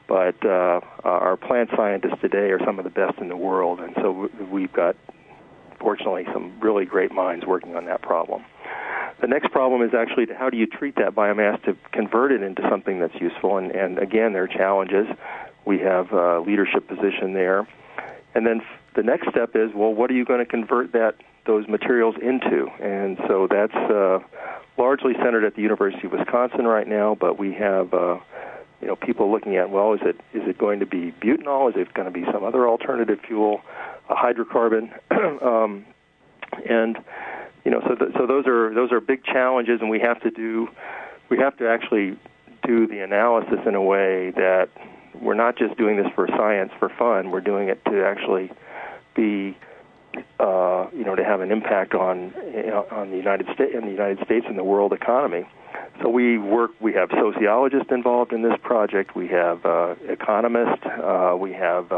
[0.08, 3.93] But uh, our plant scientists today are some of the best in the world, and
[3.95, 4.95] so we've got,
[5.80, 8.45] fortunately, some really great minds working on that problem.
[9.21, 12.67] The next problem is actually how do you treat that biomass to convert it into
[12.69, 15.07] something that's useful, and, and again, there are challenges.
[15.63, 17.67] We have a leadership position there.
[18.34, 18.62] And then
[18.95, 22.67] the next step is, well, what are you going to convert that those materials into?
[22.81, 24.19] And so that's uh,
[24.77, 28.17] largely centered at the University of Wisconsin right now, but we have uh,
[28.81, 31.69] you know people looking at, well, is it is it going to be butanol?
[31.69, 33.62] Is it going to be some other alternative fuel,
[34.10, 34.91] a hydrocarbon?
[35.43, 35.86] um,
[36.67, 36.97] and
[37.63, 40.32] you know, so th- so those are those are big challenges, and we have to
[40.32, 40.67] do
[41.30, 42.17] we have to actually
[42.63, 44.69] do the analysis in a way that
[45.19, 47.32] we're not just doing this for science for fun.
[47.32, 48.52] We're doing it to actually
[49.15, 49.58] be,
[50.39, 52.34] uh, you know, to have an impact on
[52.67, 55.45] know, on the United States, in the United States and the world economy.
[56.02, 56.71] So we work.
[56.80, 59.15] We have sociologists involved in this project.
[59.15, 60.84] We have uh, economists.
[60.86, 61.91] Uh, we have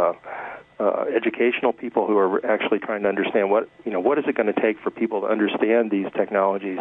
[0.83, 4.35] uh, educational people who are actually trying to understand what you know what is it
[4.35, 6.79] going to take for people to understand these technologies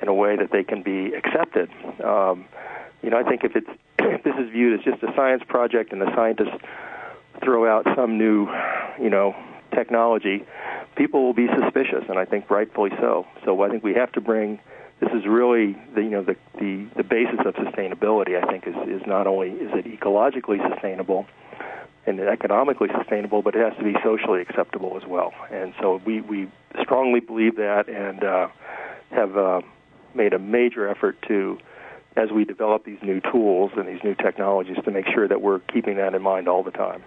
[0.00, 1.70] in a way that they can be accepted.
[2.04, 2.44] Um,
[3.02, 5.92] you know, I think if it's if this is viewed as just a science project
[5.92, 6.56] and the scientists
[7.42, 8.46] throw out some new,
[9.00, 9.34] you know,
[9.74, 10.44] technology,
[10.96, 13.26] people will be suspicious, and I think rightfully so.
[13.44, 14.60] So I think we have to bring.
[15.00, 18.40] This is really the you know the the, the basis of sustainability.
[18.40, 21.26] I think is is not only is it ecologically sustainable
[22.06, 25.32] and economically sustainable, but it has to be socially acceptable as well.
[25.50, 28.48] And so we we strongly believe that, and uh,
[29.10, 29.60] have uh,
[30.14, 31.58] made a major effort to
[32.16, 35.60] as we develop these new tools and these new technologies to make sure that we're
[35.60, 37.02] keeping that in mind all the time.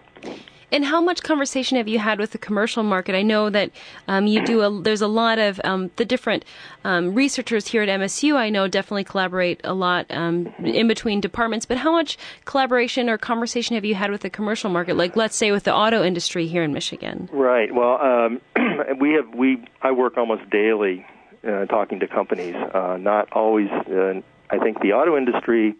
[0.71, 3.15] And how much conversation have you had with the commercial market?
[3.15, 3.71] I know that
[4.07, 4.61] um, you do.
[4.61, 6.45] A, there's a lot of um, the different
[6.83, 8.35] um, researchers here at MSU.
[8.35, 11.65] I know definitely collaborate a lot um, in between departments.
[11.65, 14.97] But how much collaboration or conversation have you had with the commercial market?
[14.97, 17.29] Like, let's say, with the auto industry here in Michigan.
[17.31, 17.73] Right.
[17.73, 18.41] Well, um,
[18.99, 19.63] we have we.
[19.81, 21.05] I work almost daily
[21.47, 22.55] uh, talking to companies.
[22.55, 25.75] Uh, not always uh, I think the auto industry,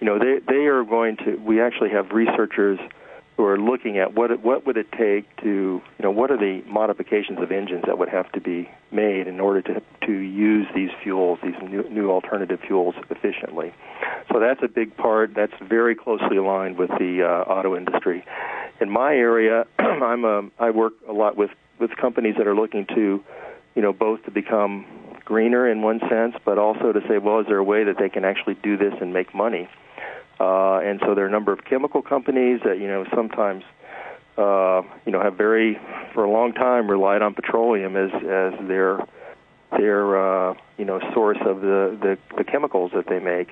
[0.00, 1.36] you know, they they are going to.
[1.36, 2.78] We actually have researchers
[3.36, 6.62] who are looking at what what would it take to, you know, what are the
[6.66, 10.90] modifications of engines that would have to be made in order to to use these
[11.02, 13.74] fuels, these new, new alternative fuels efficiently.
[14.32, 15.34] So that's a big part.
[15.34, 18.24] That's very closely aligned with the uh, auto industry.
[18.80, 22.86] In my area, I'm a, I work a lot with with companies that are looking
[22.94, 23.22] to,
[23.74, 24.86] you know, both to become
[25.24, 28.08] greener in one sense, but also to say, well, is there a way that they
[28.08, 29.68] can actually do this and make money?
[30.40, 33.64] Uh, and so there are a number of chemical companies that you know sometimes
[34.36, 35.78] uh, you know have very
[36.12, 39.06] for a long time relied on petroleum as as their
[39.78, 43.50] their uh, you know source of the, the the chemicals that they make,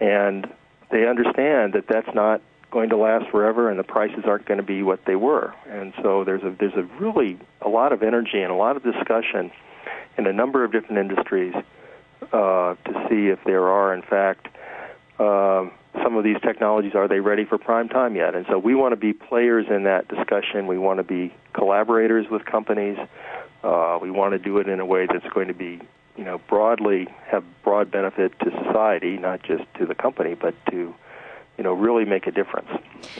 [0.00, 0.46] and
[0.90, 4.64] they understand that that's not going to last forever and the prices aren't going to
[4.64, 5.52] be what they were.
[5.68, 8.82] And so there's a there's a really a lot of energy and a lot of
[8.82, 9.50] discussion
[10.16, 11.54] in a number of different industries
[12.32, 14.48] uh, to see if there are, in fact,
[15.18, 15.68] uh,
[16.02, 18.34] some of these technologies are they ready for prime time yet?
[18.34, 20.66] And so we want to be players in that discussion.
[20.66, 22.98] We want to be collaborators with companies.
[23.62, 25.80] Uh, we want to do it in a way that's going to be,
[26.16, 30.94] you know broadly have broad benefit to society, not just to the company, but to
[31.56, 32.68] you know really make a difference.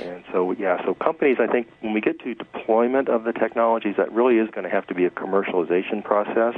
[0.02, 3.96] And so yeah, so companies, I think when we get to deployment of the technologies,
[3.96, 6.54] that really is going to have to be a commercialization process.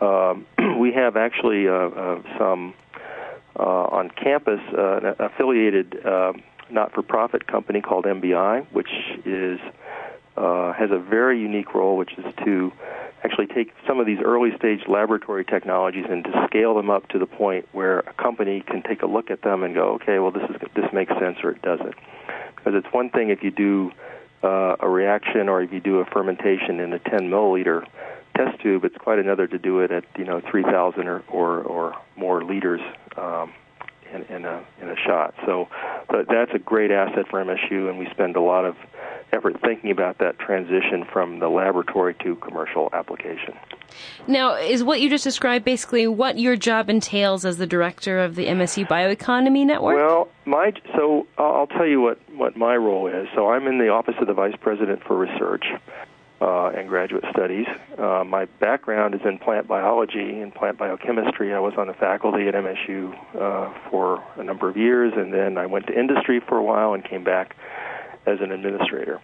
[0.00, 0.46] Um,
[0.78, 2.74] we have actually uh, uh, some
[3.62, 6.32] on campus uh, an affiliated uh,
[6.70, 8.90] not-for-profit company called MBI, which
[9.24, 9.58] is
[10.36, 12.72] uh, has a very unique role, which is to
[13.24, 17.18] actually take some of these early stage laboratory technologies and to scale them up to
[17.18, 20.30] the point where a company can take a look at them and go, okay, well
[20.30, 21.94] this is this makes sense or it doesn't.
[22.54, 23.90] Because it's one thing if you do
[24.44, 27.84] uh, a reaction or if you do a fermentation in a 10 milliliter
[28.36, 31.96] test tube, it's quite another to do it at you know 3,000 or, or or
[32.16, 32.80] more liters.
[33.18, 33.52] Um,
[34.12, 35.34] in, in a in a shot.
[35.44, 35.68] So
[36.08, 38.76] that's a great asset for MSU, and we spend a lot of
[39.32, 43.54] effort thinking about that transition from the laboratory to commercial application.
[44.26, 48.34] Now, is what you just described basically what your job entails as the director of
[48.34, 49.96] the MSU Bioeconomy Network?
[49.96, 53.28] Well, my so I'll tell you what what my role is.
[53.34, 55.64] So I'm in the office of the vice president for research
[56.40, 57.66] uh, and graduate studies.
[57.98, 61.52] Uh, my background is in plant biology and plant biochemistry.
[61.52, 65.58] I was on the faculty at MSU uh, for a number of years, and then
[65.58, 67.56] I went to industry for a while and came back
[68.26, 69.20] as an administrator.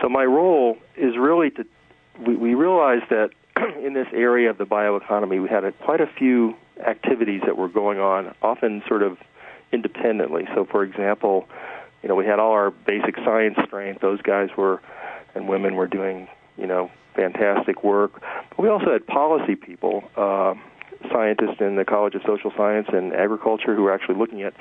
[0.00, 1.66] So my role is really to
[2.26, 3.30] we, we realized that
[3.84, 6.54] in this area of the bioeconomy, we had a, quite a few
[6.86, 9.18] activities that were going on, often sort of
[9.72, 10.46] independently.
[10.54, 11.48] So, for example,
[12.02, 14.80] you know, we had all our basic science strength; those guys were
[15.34, 18.20] and women were doing you know, fantastic work.
[18.50, 20.54] But we also had policy people, uh,
[21.12, 24.54] scientists in the College of Social Science and Agriculture who are actually looking at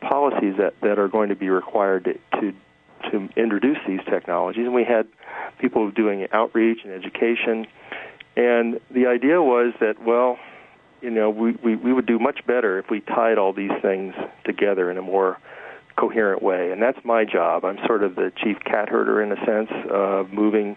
[0.00, 2.56] policies that, that are going to be required to, to
[3.10, 4.64] to introduce these technologies.
[4.64, 5.06] And we had
[5.58, 7.66] people doing outreach and education.
[8.36, 10.38] And the idea was that, well,
[11.00, 14.14] you know, we, we, we would do much better if we tied all these things
[14.44, 15.38] together in a more
[15.96, 16.72] coherent way.
[16.72, 17.64] And that's my job.
[17.64, 20.76] I'm sort of the chief cat herder in a sense, of moving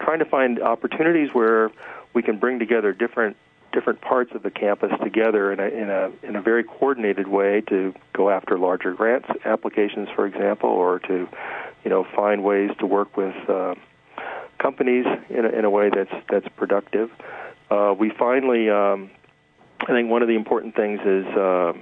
[0.00, 1.70] trying to find opportunities where
[2.14, 3.36] we can bring together different
[3.72, 7.60] different parts of the campus together in a in a in a very coordinated way
[7.68, 11.28] to go after larger grants applications, for example, or to
[11.84, 13.74] you know find ways to work with uh,
[14.58, 17.10] companies in a, in a way that's that's productive.
[17.70, 19.10] Uh, we finally, um,
[19.80, 21.72] I think, one of the important things is uh,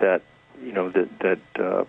[0.00, 0.22] that
[0.62, 1.64] you know that that.
[1.64, 1.84] Uh,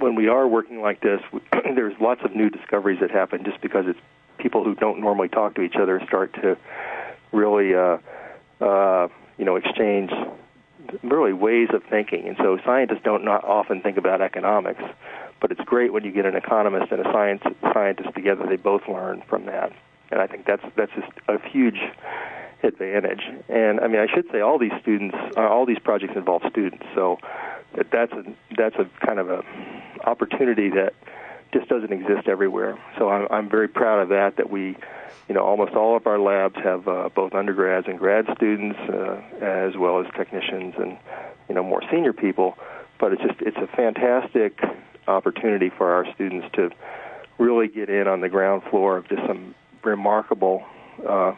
[0.00, 1.20] when we are working like this,
[1.52, 4.00] there's lots of new discoveries that happen just because it's
[4.38, 6.56] people who don't normally talk to each other start to
[7.32, 7.98] really, uh,
[8.60, 10.10] uh, you know, exchange
[11.02, 12.26] really ways of thinking.
[12.28, 14.82] And so scientists don't not often think about economics,
[15.40, 18.46] but it's great when you get an economist and a science scientist together.
[18.48, 19.72] They both learn from that,
[20.10, 21.78] and I think that's that's just a huge
[22.62, 23.22] advantage.
[23.48, 26.84] And I mean, I should say all these students, uh, all these projects involve students,
[26.94, 27.18] so
[27.76, 28.24] that that's a
[28.56, 29.44] that's a kind of a
[30.04, 30.94] opportunity that
[31.52, 32.78] just doesn't exist everywhere.
[32.98, 34.36] So I'm, I'm very proud of that.
[34.36, 34.76] That we,
[35.28, 39.20] you know, almost all of our labs have uh, both undergrads and grad students, uh,
[39.40, 40.98] as well as technicians and
[41.48, 42.56] you know more senior people.
[43.00, 44.60] But it's just it's a fantastic
[45.06, 46.70] opportunity for our students to
[47.38, 50.64] really get in on the ground floor of just some remarkable
[51.08, 51.32] uh,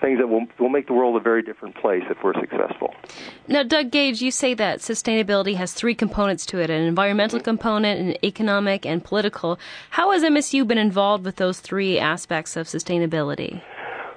[0.00, 2.94] things that will will make the world a very different place if we're successful.
[3.48, 8.00] Now, Doug Gage, you say that sustainability has three components to it: an environmental component,
[8.00, 9.58] an economic, and political.
[9.90, 13.62] How has MSU been involved with those three aspects of sustainability?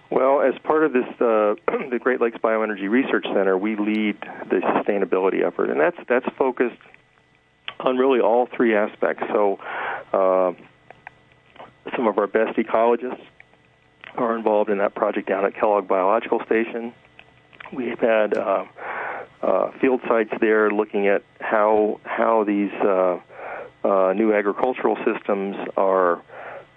[0.10, 1.56] Well, as part of this, uh,
[1.90, 4.18] the Great Lakes Bioenergy Research Center, we lead
[4.50, 6.80] the sustainability effort, and that's that's focused
[7.80, 9.24] on really all three aspects.
[9.32, 9.60] So,
[10.14, 10.54] uh,
[11.96, 13.22] some of our best ecologists
[14.18, 16.94] are involved in that project down at Kellogg Biological Station.
[17.72, 18.66] We've had uh,
[19.42, 23.20] uh, field sites there looking at how how these uh,
[23.84, 26.22] uh, new agricultural systems are,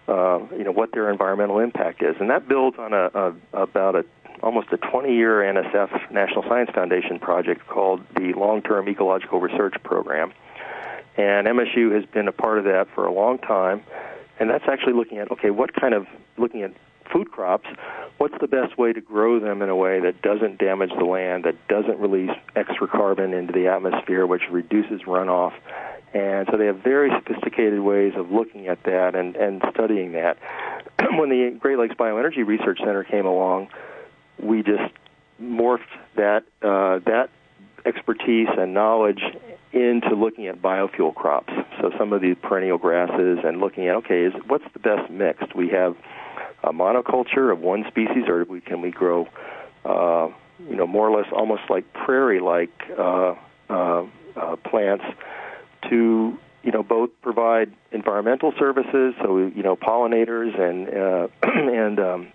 [0.08, 3.96] uh, you know, what their environmental impact is, and that builds on a, a about
[3.96, 4.04] a
[4.42, 10.32] almost a 20-year NSF National Science Foundation project called the Long-Term Ecological Research Program,
[11.16, 13.82] and MSU has been a part of that for a long time,
[14.38, 16.06] and that's actually looking at okay, what kind of
[16.36, 16.72] looking at
[17.12, 17.66] food crops,
[18.18, 21.44] what's the best way to grow them in a way that doesn't damage the land,
[21.44, 25.52] that doesn't release extra carbon into the atmosphere, which reduces runoff.
[26.12, 30.38] And so they have very sophisticated ways of looking at that and, and studying that.
[31.16, 33.68] when the Great Lakes Bioenergy Research Center came along,
[34.42, 34.92] we just
[35.40, 35.80] morphed
[36.16, 37.30] that uh, that
[37.86, 39.22] expertise and knowledge
[39.72, 41.52] into looking at biofuel crops.
[41.80, 45.42] So some of the perennial grasses and looking at okay, is what's the best mix?
[45.54, 45.96] We have
[46.62, 49.28] a monoculture of one species, or we, can we grow
[49.84, 50.28] uh,
[50.68, 53.34] you know, more or less almost like prairie-like uh,
[53.68, 54.06] uh,
[54.36, 55.04] uh, plants
[55.88, 62.32] to you know both provide environmental services, so you know pollinators and uh, and um,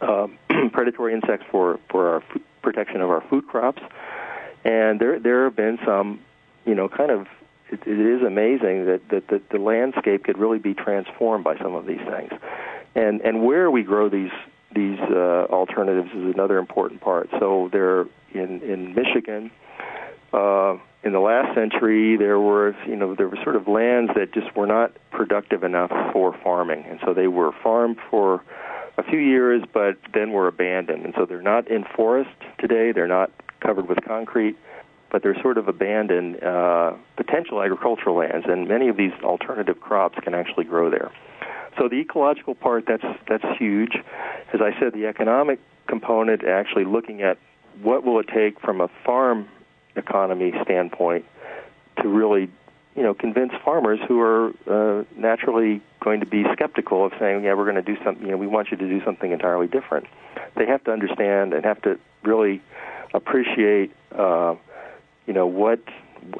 [0.00, 0.26] uh,
[0.72, 3.82] predatory insects for for our food, protection of our food crops.
[4.64, 6.20] And there there have been some,
[6.64, 7.26] you know, kind of
[7.70, 11.74] it, it is amazing that, that that the landscape could really be transformed by some
[11.74, 12.32] of these things.
[12.94, 14.30] And and where we grow these
[14.74, 17.28] these uh, alternatives is another important part.
[17.38, 19.50] So they're in in Michigan.
[20.32, 24.32] Uh, in the last century, there were you know there were sort of lands that
[24.32, 28.42] just were not productive enough for farming, and so they were farmed for
[28.96, 31.04] a few years, but then were abandoned.
[31.04, 32.92] And so they're not in forest today.
[32.92, 33.30] They're not
[33.60, 34.56] covered with concrete,
[35.10, 40.18] but they're sort of abandoned uh, potential agricultural lands, and many of these alternative crops
[40.22, 41.10] can actually grow there.
[41.78, 43.96] So the ecological part that's that's huge.
[44.52, 47.38] As I said, the economic component actually looking at
[47.82, 49.48] what will it take from a farm
[49.96, 51.24] economy standpoint
[52.02, 52.50] to really
[52.94, 57.54] you know convince farmers who are uh, naturally going to be skeptical of saying yeah
[57.54, 60.06] we're going to do something you know we want you to do something entirely different
[60.56, 62.60] they have to understand and have to really
[63.12, 64.54] appreciate uh,
[65.26, 65.80] you know what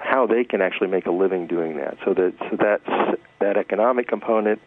[0.01, 4.09] how they can actually make a living doing that so that so that's that economic
[4.09, 4.61] component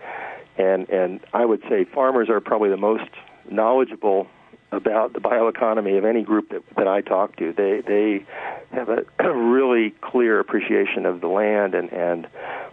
[0.57, 3.09] and and I would say farmers are probably the most
[3.49, 4.27] knowledgeable
[4.71, 7.53] about the bioeconomy of any group that, that I talk to.
[7.53, 8.25] They they
[8.71, 12.27] have a, a really clear appreciation of the land and and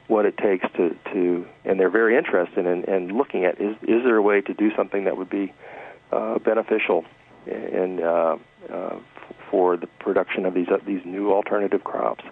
[0.06, 4.02] what it takes to to and they're very interested in, in looking at is is
[4.04, 5.52] there a way to do something that would be
[6.12, 7.04] uh, beneficial
[7.46, 8.36] in uh,
[8.72, 8.96] uh,
[9.50, 12.24] for the production of these uh, these new alternative crops.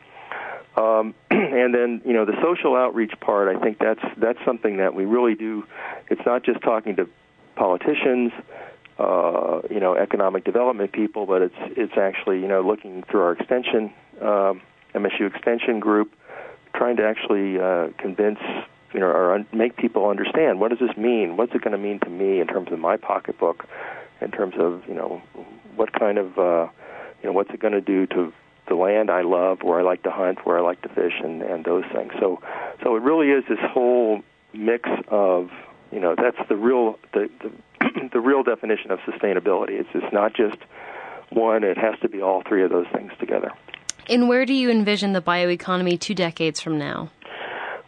[0.77, 3.55] Um, and then you know the social outreach part.
[3.55, 5.65] I think that's that's something that we really do.
[6.09, 7.09] It's not just talking to
[7.57, 8.33] politicians
[8.99, 13.33] uh, you know economic development people, but it's it's actually you know looking through our
[13.33, 14.63] extension um,
[14.95, 16.15] MSU extension group,
[16.75, 18.39] trying to actually uh, convince
[18.93, 21.37] you know or un- make people understand what does this mean?
[21.37, 23.67] What's it going to mean to me in terms of my pocketbook,
[24.21, 25.23] in terms of you know
[25.77, 26.69] what kind of uh,
[27.23, 28.33] you know what's it going to do to
[28.69, 31.43] the land I love, where I like to hunt, where I like to fish, and
[31.43, 32.13] and those things.
[32.21, 32.41] So
[32.83, 35.51] so it really is this whole mix of
[35.91, 39.81] you know that's the real the, the the real definition of sustainability.
[39.81, 40.57] It's it's not just
[41.31, 43.53] one; it has to be all three of those things together.
[44.09, 47.11] And where do you envision the bioeconomy two decades from now?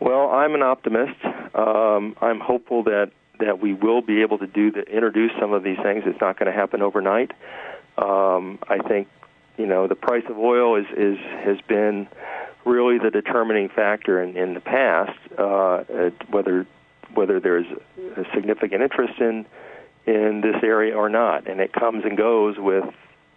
[0.00, 1.24] Well, I'm an optimist.
[1.54, 3.10] Um, I'm hopeful that
[3.40, 6.04] that we will be able to do the introduce some of these things.
[6.06, 7.32] It's not going to happen overnight.
[7.96, 9.08] Um, I think
[9.57, 12.09] you know the price of oil is is has been
[12.64, 15.84] really the determining factor in, in the past, uh,
[16.30, 16.66] whether
[17.14, 17.66] whether there's
[18.16, 19.46] a significant interest in
[20.07, 22.84] in this area or not, and it comes and goes with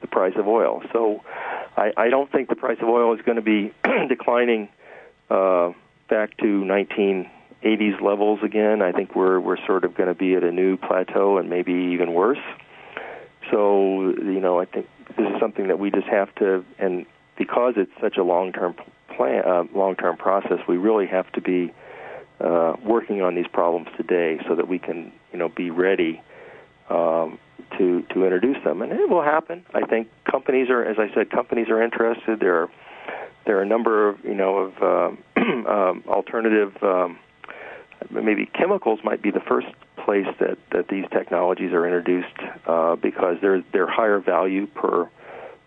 [0.02, 0.84] the price of oil.
[0.92, 1.24] So
[1.76, 3.74] I, I don't think the price of oil is going to be
[4.10, 4.70] declining
[5.30, 5.72] uh,
[6.10, 8.82] back to 1980s levels again.
[8.82, 11.74] I think we're we're sort of going to be at a new plateau and maybe
[11.94, 12.44] even worse.
[13.52, 17.06] So you know, I think this is something that we just have to, and
[17.38, 18.76] because it's such a long-term
[19.16, 21.74] plan, uh, long-term process, we really have to be
[22.40, 26.22] uh, working on these problems today so that we can, you know, be ready
[26.90, 27.40] um,
[27.78, 29.66] to to introduce them, and it will happen.
[29.74, 32.40] I think companies are, as I said, companies are interested.
[32.40, 32.70] There are
[33.46, 35.40] there are a number of you know of uh,
[35.70, 36.76] um, alternative.
[36.82, 37.20] Um,
[38.10, 39.68] maybe chemicals might be the first
[40.08, 45.10] place that, that these technologies are introduced uh, because they're they're higher value per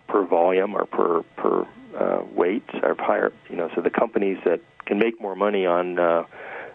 [0.09, 1.67] per volume or per per
[1.99, 3.33] uh, weight or higher.
[3.51, 6.25] You know, so the companies that can make more money on uh,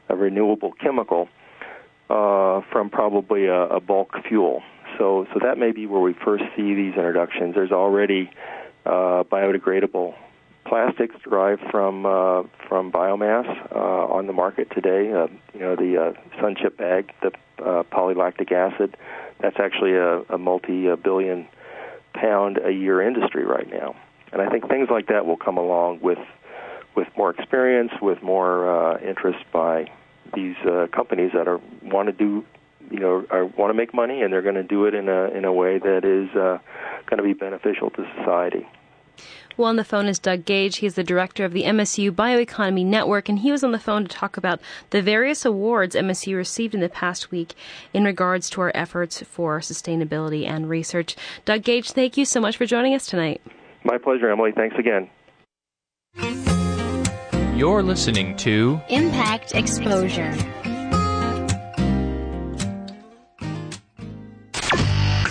[0.10, 1.28] a renewable chemical
[2.10, 4.62] uh, from probably a, a bulk fuel.
[5.00, 7.56] So, so that may be where we first see these introductions.
[7.56, 8.30] There's already
[8.86, 10.14] uh, biodegradable
[10.68, 15.12] plastics derived from uh, from biomass uh, on the market today.
[15.12, 18.98] Uh, you know, the uh, SunChip bag, the uh, polylactic acid.
[19.40, 21.48] That's actually a, a multi-billion
[22.14, 23.96] pound a year industry right now.
[24.32, 26.20] And I think things like that will come along with
[26.96, 29.92] with more experience, with more uh, interest by
[30.34, 32.46] these uh, companies that are want to do
[32.90, 35.26] you know are, want to make money and they're going to do it in a
[35.30, 36.58] in a way that is uh,
[37.08, 38.68] going to be beneficial to society.
[39.58, 40.78] Well, on the phone is Doug Gage.
[40.78, 44.10] He's the director of the MSU Bioeconomy Network, and he was on the phone to
[44.10, 47.54] talk about the various awards MSU received in the past week
[47.94, 51.16] in regards to our efforts for sustainability and research.
[51.46, 53.42] Doug Gage, thank you so much for joining us tonight.
[53.84, 54.52] My pleasure, Emily.
[54.52, 55.10] Thanks again.
[57.56, 60.34] You're listening to Impact Exposure.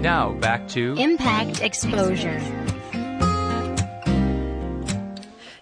[0.00, 2.40] Now back to Impact Exposure.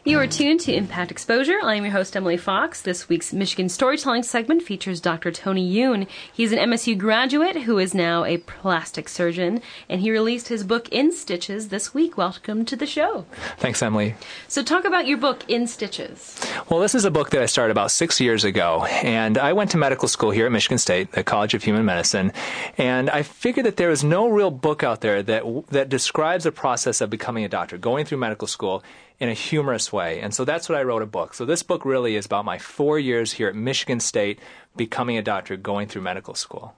[0.07, 1.59] You are tuned to Impact Exposure.
[1.65, 2.81] I am your host, Emily Fox.
[2.81, 5.33] This week's Michigan Storytelling segment features Dr.
[5.33, 6.07] Tony Yoon.
[6.33, 10.89] He's an MSU graduate who is now a plastic surgeon, and he released his book,
[10.91, 12.17] In Stitches, this week.
[12.17, 13.27] Welcome to the show.
[13.59, 14.15] Thanks, Emily.
[14.47, 16.41] So, talk about your book, In Stitches.
[16.71, 19.73] Well, this is a book that I started about six years ago, and I went
[19.73, 22.33] to medical school here at Michigan State, the College of Human Medicine,
[22.79, 26.53] and I figured that there was no real book out there that that describes the
[26.53, 28.85] process of becoming a doctor, going through medical school
[29.19, 30.21] in a humorous way.
[30.21, 31.35] And so that's what I wrote a book.
[31.35, 34.39] So this book really is about my four years here at Michigan State,
[34.77, 36.75] becoming a doctor, going through medical school.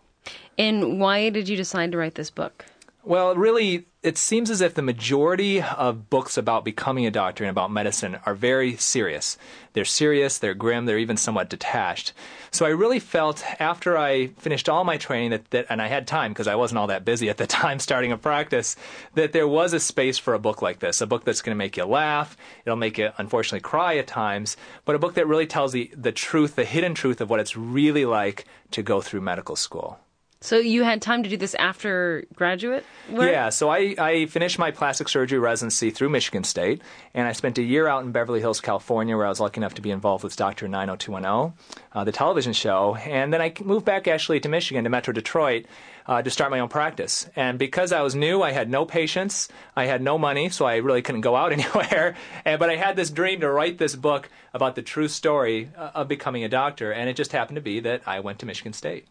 [0.56, 2.64] And why did you decide to write this book?
[3.08, 7.50] Well, really, it seems as if the majority of books about becoming a doctor and
[7.50, 9.38] about medicine are very serious.
[9.72, 12.12] They're serious, they're grim, they're even somewhat detached.
[12.50, 16.06] So I really felt after I finished all my training that, that and I had
[16.06, 18.76] time because I wasn't all that busy at the time starting a practice,
[19.14, 21.58] that there was a space for a book like this, a book that's going to
[21.58, 22.36] make you laugh,
[22.66, 26.12] it'll make you unfortunately cry at times, but a book that really tells the, the
[26.12, 29.98] truth, the hidden truth of what it's really like to go through medical school.
[30.40, 33.30] So you had time to do this after graduate work?
[33.30, 36.80] Yeah, so I, I finished my plastic surgery residency through Michigan State,
[37.12, 39.74] and I spent a year out in Beverly Hills, California, where I was lucky enough
[39.74, 40.68] to be involved with Dr.
[40.68, 41.58] 90210,
[41.92, 42.94] uh, the television show.
[42.94, 45.66] And then I moved back actually to Michigan, to Metro Detroit,
[46.08, 47.28] uh, to start my own practice.
[47.36, 50.76] And because I was new, I had no patients, I had no money, so I
[50.76, 52.16] really couldn't go out anywhere.
[52.44, 55.90] And, but I had this dream to write this book about the true story uh,
[55.94, 58.72] of becoming a doctor, and it just happened to be that I went to Michigan
[58.72, 59.06] State.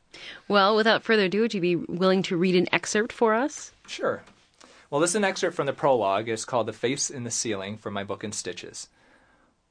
[0.48, 3.72] Well, without further ado, would you be willing to read an excerpt for us?
[3.88, 4.24] Sure.
[4.90, 6.30] Well, this is an excerpt from the prologue.
[6.30, 8.88] It's called The Face in the Ceiling from my book in Stitches.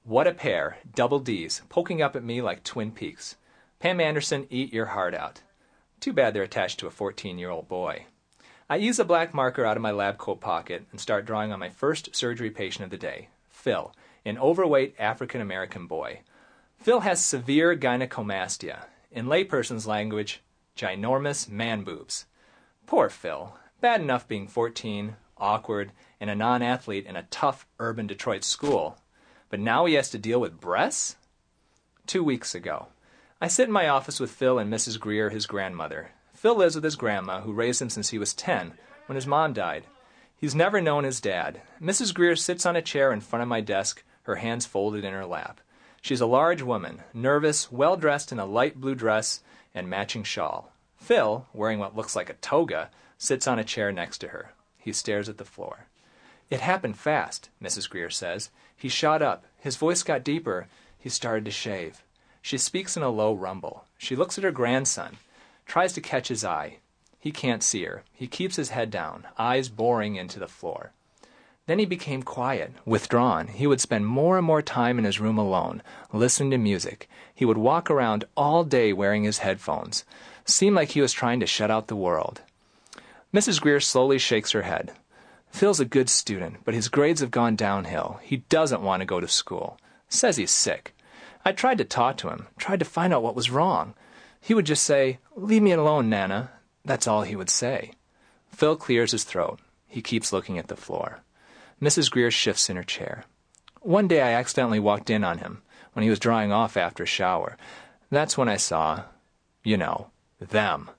[0.05, 3.35] What a pair, double D's, poking up at me like twin peaks.
[3.81, 5.41] Pam Anderson, eat your heart out.
[6.01, 8.07] Too bad they're attached to a 14 year old boy.
[8.69, 11.61] I use a black marker out of my lab coat pocket and start drawing on
[11.61, 13.95] my first surgery patient of the day, Phil,
[14.25, 16.21] an overweight African American boy.
[16.79, 20.43] Phil has severe gynecomastia, in layperson's language,
[20.77, 22.27] ginormous man boobs.
[22.87, 23.57] Poor Phil.
[23.81, 28.99] Bad enough being 14, awkward, and a non athlete in a tough urban Detroit school.
[29.49, 31.17] But now he has to deal with breasts?
[32.07, 32.89] Two weeks ago.
[33.39, 34.99] I sit in my office with Phil and Mrs.
[34.99, 36.13] Greer, his grandmother.
[36.33, 38.73] Phil lives with his grandma, who raised him since he was 10,
[39.05, 39.85] when his mom died.
[40.39, 41.61] He's never known his dad.
[41.79, 42.15] Mrs.
[42.15, 45.27] Greer sits on a chair in front of my desk, her hands folded in her
[45.27, 45.61] lap.
[46.01, 49.43] She's a large woman, nervous, well dressed in a light blue dress
[49.75, 50.73] and matching shawl.
[50.97, 54.55] Phil, wearing what looks like a toga, sits on a chair next to her.
[54.79, 55.89] He stares at the floor.
[56.49, 57.91] It happened fast, Mrs.
[57.91, 58.51] Greer says.
[58.75, 59.45] He shot up.
[59.59, 60.69] His voice got deeper.
[60.99, 62.03] He started to shave.
[62.47, 63.87] She speaks in a low rumble.
[63.99, 65.17] She looks at her grandson,
[65.67, 66.77] tries to catch his eye.
[67.19, 68.05] He can't see her.
[68.13, 70.93] He keeps his head down, eyes boring into the floor.
[71.67, 73.49] Then he became quiet, withdrawn.
[73.49, 75.83] He would spend more and more time in his room alone,
[76.13, 77.11] listening to music.
[77.35, 80.05] He would walk around all day wearing his headphones.
[80.45, 82.43] Seemed like he was trying to shut out the world.
[83.35, 83.61] Mrs.
[83.61, 84.93] Greer slowly shakes her head.
[85.51, 88.21] Phil's a good student, but his grades have gone downhill.
[88.23, 89.81] He doesn't want to go to school.
[90.09, 90.93] Says he's sick.
[91.47, 93.95] I tried to talk to him, tried to find out what was wrong.
[94.41, 96.51] He would just say, Leave me alone, Nana.
[96.85, 97.93] That's all he would say.
[98.51, 99.61] Phil clears his throat.
[99.87, 101.21] He keeps looking at the floor.
[101.81, 102.11] Mrs.
[102.11, 103.27] Greer shifts in her chair.
[103.81, 107.07] One day I accidentally walked in on him when he was drying off after a
[107.07, 107.57] shower.
[108.11, 109.05] That's when I saw,
[109.63, 110.91] you know, them.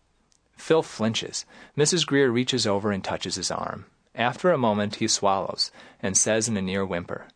[0.55, 1.45] Phil flinches.
[1.77, 2.05] Mrs.
[2.05, 3.83] Greer reaches over and touches his arm.
[4.15, 5.71] After a moment, he swallows
[6.01, 7.27] and says in a near whimper,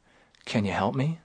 [0.45, 1.19] Can you help me?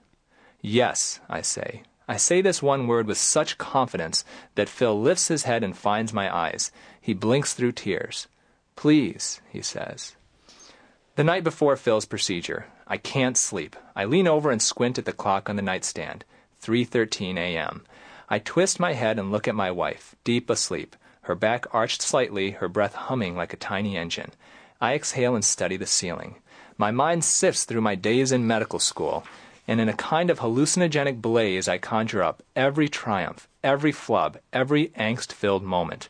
[0.68, 1.82] Yes, I say.
[2.08, 4.24] I say this one word with such confidence
[4.56, 6.72] that Phil lifts his head and finds my eyes.
[7.00, 8.26] He blinks through tears.
[8.74, 10.16] Please, he says.
[11.14, 13.76] The night before Phil's procedure, I can't sleep.
[13.94, 16.24] I lean over and squint at the clock on the nightstand.
[16.60, 17.84] 3:13 a.m.
[18.28, 22.50] I twist my head and look at my wife, deep asleep, her back arched slightly,
[22.50, 24.32] her breath humming like a tiny engine.
[24.80, 26.42] I exhale and study the ceiling.
[26.76, 29.24] My mind sifts through my days in medical school,
[29.68, 34.88] and in a kind of hallucinogenic blaze I conjure up every triumph, every flub, every
[34.88, 36.08] angst-filled moment.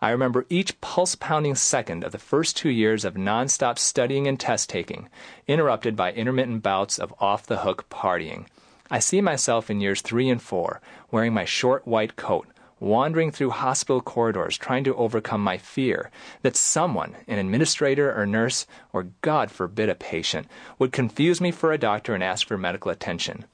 [0.00, 4.38] I remember each pulse pounding second of the first two years of nonstop studying and
[4.38, 5.08] test taking,
[5.46, 8.46] interrupted by intermittent bouts of off the hook partying.
[8.90, 10.80] I see myself in years three and four,
[11.10, 12.46] wearing my short white coat,
[12.78, 16.10] wandering through hospital corridors trying to overcome my fear
[16.42, 20.46] that someone, an administrator or nurse, or God forbid a patient,
[20.78, 23.44] would confuse me for a doctor and ask for medical attention.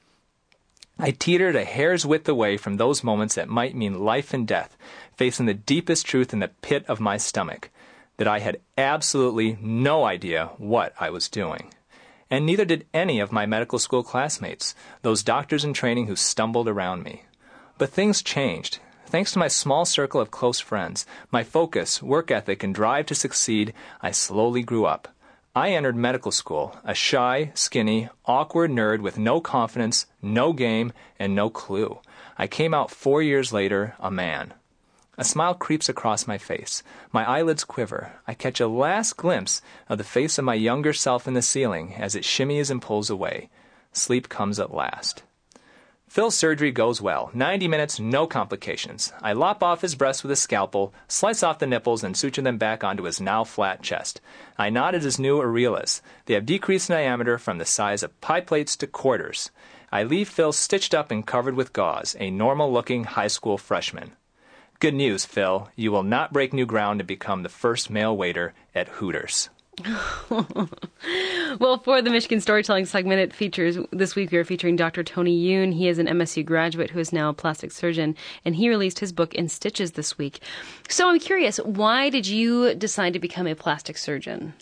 [0.99, 4.77] I teetered a hair's width away from those moments that might mean life and death,
[5.15, 7.71] facing the deepest truth in the pit of my stomach
[8.17, 11.73] that I had absolutely no idea what I was doing.
[12.29, 16.67] And neither did any of my medical school classmates, those doctors in training who stumbled
[16.67, 17.23] around me.
[17.77, 18.79] But things changed.
[19.05, 23.15] Thanks to my small circle of close friends, my focus, work ethic, and drive to
[23.15, 25.07] succeed, I slowly grew up.
[25.55, 31.35] I entered medical school, a shy, skinny, awkward nerd with no confidence, no game, and
[31.35, 31.99] no clue.
[32.39, 34.55] I came out four years later, a man.
[35.15, 36.81] A smile creeps across my face.
[37.11, 38.13] My eyelids quiver.
[38.27, 41.93] I catch a last glimpse of the face of my younger self in the ceiling
[41.99, 43.49] as it shimmies and pulls away.
[43.91, 45.21] Sleep comes at last.
[46.13, 47.31] Phil's surgery goes well.
[47.33, 49.11] 90 minutes, no complications.
[49.23, 52.59] I lop off his breasts with a scalpel, slice off the nipples, and suture them
[52.59, 54.21] back onto his now flat chest.
[54.55, 56.01] I knot at his new areolas.
[56.25, 59.49] They have decreased in diameter from the size of pie plates to quarters.
[59.91, 64.11] I leave Phil stitched up and covered with gauze, a normal looking high school freshman.
[64.79, 65.71] Good news, Phil.
[65.75, 69.49] You will not break new ground and become the first male waiter at Hooters.
[71.59, 75.03] well, for the Michigan Storytelling segment, it features this week we are featuring Dr.
[75.03, 75.73] Tony Yoon.
[75.73, 78.15] He is an MSU graduate who is now a plastic surgeon,
[78.45, 80.41] and he released his book In Stitches this week.
[80.89, 84.53] So I'm curious, why did you decide to become a plastic surgeon?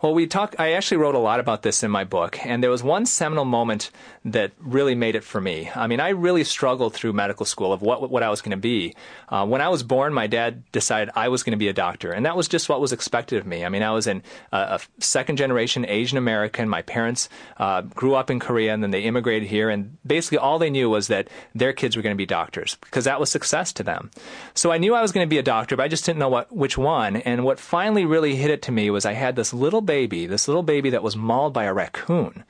[0.00, 0.54] Well, we talk.
[0.60, 3.44] I actually wrote a lot about this in my book, and there was one seminal
[3.44, 3.90] moment
[4.24, 5.70] that really made it for me.
[5.74, 8.56] I mean, I really struggled through medical school of what what I was going to
[8.56, 8.94] be.
[9.28, 12.12] Uh, when I was born, my dad decided I was going to be a doctor,
[12.12, 13.64] and that was just what was expected of me.
[13.64, 14.22] I mean, I was in
[14.52, 16.68] a, a second generation Asian American.
[16.68, 20.60] My parents uh, grew up in Korea, and then they immigrated here, and basically all
[20.60, 21.26] they knew was that
[21.56, 24.12] their kids were going to be doctors because that was success to them.
[24.54, 26.28] So I knew I was going to be a doctor, but I just didn't know
[26.28, 27.16] what which one.
[27.16, 30.46] And what finally really hit it to me was I had this little baby, this
[30.46, 32.44] little baby that was mauled by a raccoon.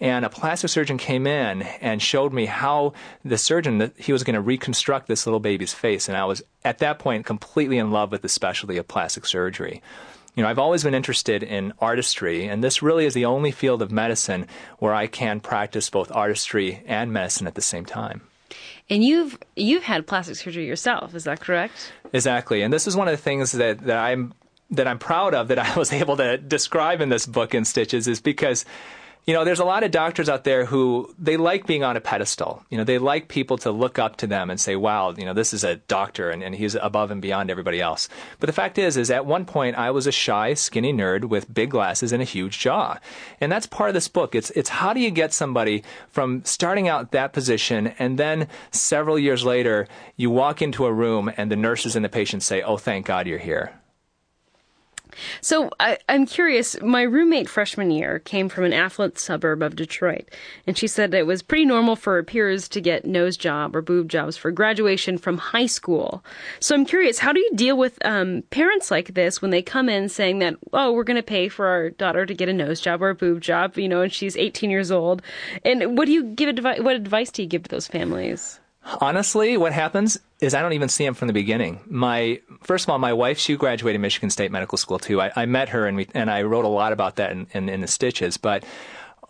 [0.00, 2.92] And a plastic surgeon came in and showed me how
[3.24, 6.08] the surgeon that he was going to reconstruct this little baby's face.
[6.08, 9.80] And I was at that point completely in love with the specialty of plastic surgery.
[10.34, 13.80] You know, I've always been interested in artistry, and this really is the only field
[13.80, 14.48] of medicine
[14.80, 18.22] where I can practice both artistry and medicine at the same time.
[18.90, 21.92] And you've you've had plastic surgery yourself, is that correct?
[22.12, 22.62] Exactly.
[22.62, 24.34] And this is one of the things that, that I'm
[24.72, 28.08] that I'm proud of that I was able to describe in this book in Stitches
[28.08, 28.64] is because
[29.24, 32.00] you know, there's a lot of doctors out there who they like being on a
[32.00, 32.64] pedestal.
[32.70, 35.32] You know, they like people to look up to them and say, wow, you know,
[35.32, 38.08] this is a doctor and, and he's above and beyond everybody else.
[38.40, 41.52] But the fact is, is at one point I was a shy, skinny nerd with
[41.54, 42.98] big glasses and a huge jaw.
[43.40, 44.34] And that's part of this book.
[44.34, 49.20] It's, it's how do you get somebody from starting out that position and then several
[49.20, 52.76] years later, you walk into a room and the nurses and the patients say, oh,
[52.76, 53.72] thank God you're here.
[55.40, 56.80] So I, am curious.
[56.80, 60.28] My roommate freshman year came from an affluent suburb of Detroit,
[60.66, 63.82] and she said it was pretty normal for her peers to get nose job or
[63.82, 66.24] boob jobs for graduation from high school.
[66.60, 69.88] So I'm curious, how do you deal with um, parents like this when they come
[69.88, 72.80] in saying that, oh, we're going to pay for our daughter to get a nose
[72.80, 75.22] job or a boob job, you know, and she's 18 years old,
[75.64, 78.60] and what do you give advi- What advice do you give to those families?
[78.84, 81.80] Honestly, what happens is I don't even see him from the beginning.
[81.86, 85.20] My first of all, my wife she graduated Michigan State Medical School too.
[85.20, 87.68] I, I met her and we and I wrote a lot about that in, in,
[87.68, 88.36] in the stitches.
[88.36, 88.64] But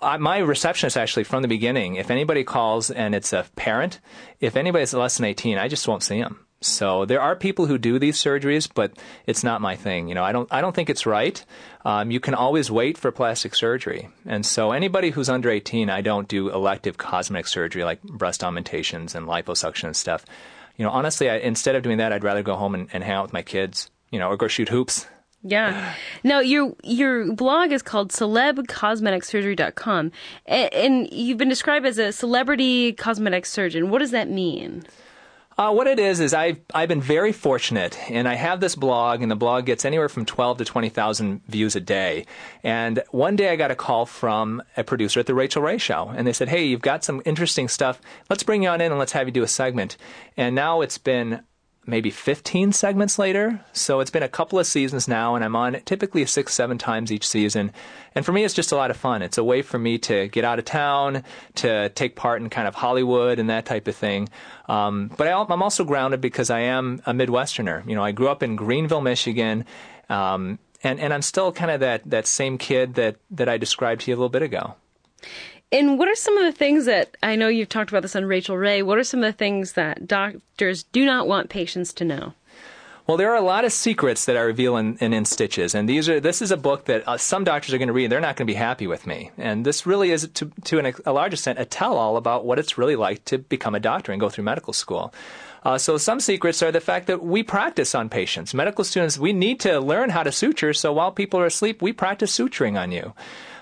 [0.00, 4.00] I, my receptionist actually from the beginning, if anybody calls and it's a parent,
[4.40, 6.46] if anybody's less than eighteen, I just won't see them.
[6.63, 8.93] So there are people who do these surgeries, but
[9.27, 10.09] it's not my thing.
[10.09, 11.45] You know, I don't I don't think it's right.
[11.85, 16.01] Um, you can always wait for plastic surgery, and so anybody who's under 18, I
[16.01, 20.25] don't do elective cosmetic surgery like breast augmentations and liposuction and stuff.
[20.77, 23.15] You know, honestly, I, instead of doing that, I'd rather go home and, and hang
[23.15, 23.91] out with my kids.
[24.11, 25.07] You know, or go shoot hoops.
[25.43, 25.95] Yeah.
[26.23, 30.13] Now your your blog is called celebcosmeticsurgery.com
[30.47, 33.91] and, and you've been described as a celebrity cosmetic surgeon.
[33.91, 34.85] What does that mean?
[35.59, 39.22] Uh, what it is is I've I've been very fortunate, and I have this blog,
[39.22, 42.26] and the blog gets anywhere from twelve to twenty thousand views a day.
[42.62, 46.12] And one day I got a call from a producer at the Rachael Ray Show,
[46.14, 48.00] and they said, "Hey, you've got some interesting stuff.
[48.30, 49.96] Let's bring you on in and let's have you do a segment."
[50.36, 51.42] And now it's been
[51.85, 53.61] maybe 15 segments later.
[53.72, 56.78] So it's been a couple of seasons now, and I'm on it typically six, seven
[56.78, 57.72] times each season.
[58.14, 59.22] And for me, it's just a lot of fun.
[59.22, 61.24] It's a way for me to get out of town,
[61.57, 64.28] to take part in kind of Hollywood and that type of thing.
[64.68, 67.87] Um, but I, am also grounded because I am a Midwesterner.
[67.89, 69.64] You know, I grew up in Greenville, Michigan.
[70.09, 74.03] Um, and, and I'm still kind of that, that same kid that, that I described
[74.03, 74.76] to you a little bit ago.
[75.73, 78.27] And what are some of the things that I know you've talked about this on
[78.27, 78.83] Rachael Ray?
[78.83, 82.35] What are some of the things that doctors do not want patients to know?
[83.07, 85.89] Well, there are a lot of secrets that I reveal in, in, in Stitches, and
[85.89, 88.05] these are this is a book that uh, some doctors are going to read.
[88.05, 90.79] and They're not going to be happy with me, and this really is, to to
[90.79, 94.12] an, a large extent, a tell-all about what it's really like to become a doctor
[94.12, 95.12] and go through medical school.
[95.64, 98.55] Uh, so some secrets are the fact that we practice on patients.
[98.55, 100.73] Medical students, we need to learn how to suture.
[100.73, 103.14] So while people are asleep, we practice suturing on you.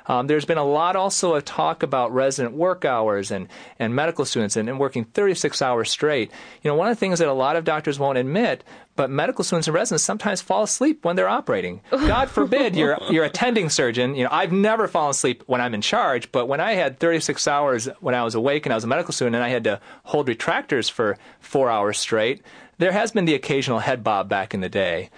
[0.07, 3.49] Um, there's been a lot also of talk about resident work hours and,
[3.79, 6.31] and medical students and, and working 36 hours straight.
[6.63, 8.65] You know, one of the things that a lot of doctors won't admit
[9.01, 11.81] but medical students and residents sometimes fall asleep when they're operating.
[11.91, 14.15] God forbid you're you're attending surgeon.
[14.15, 17.49] You know, I've never fallen asleep when I'm in charge, but when I had 36
[17.49, 19.81] hours when I was awake and I was a medical student and I had to
[20.05, 22.43] hold retractors for four hours straight,
[22.77, 25.09] there has been the occasional head bob back in the day.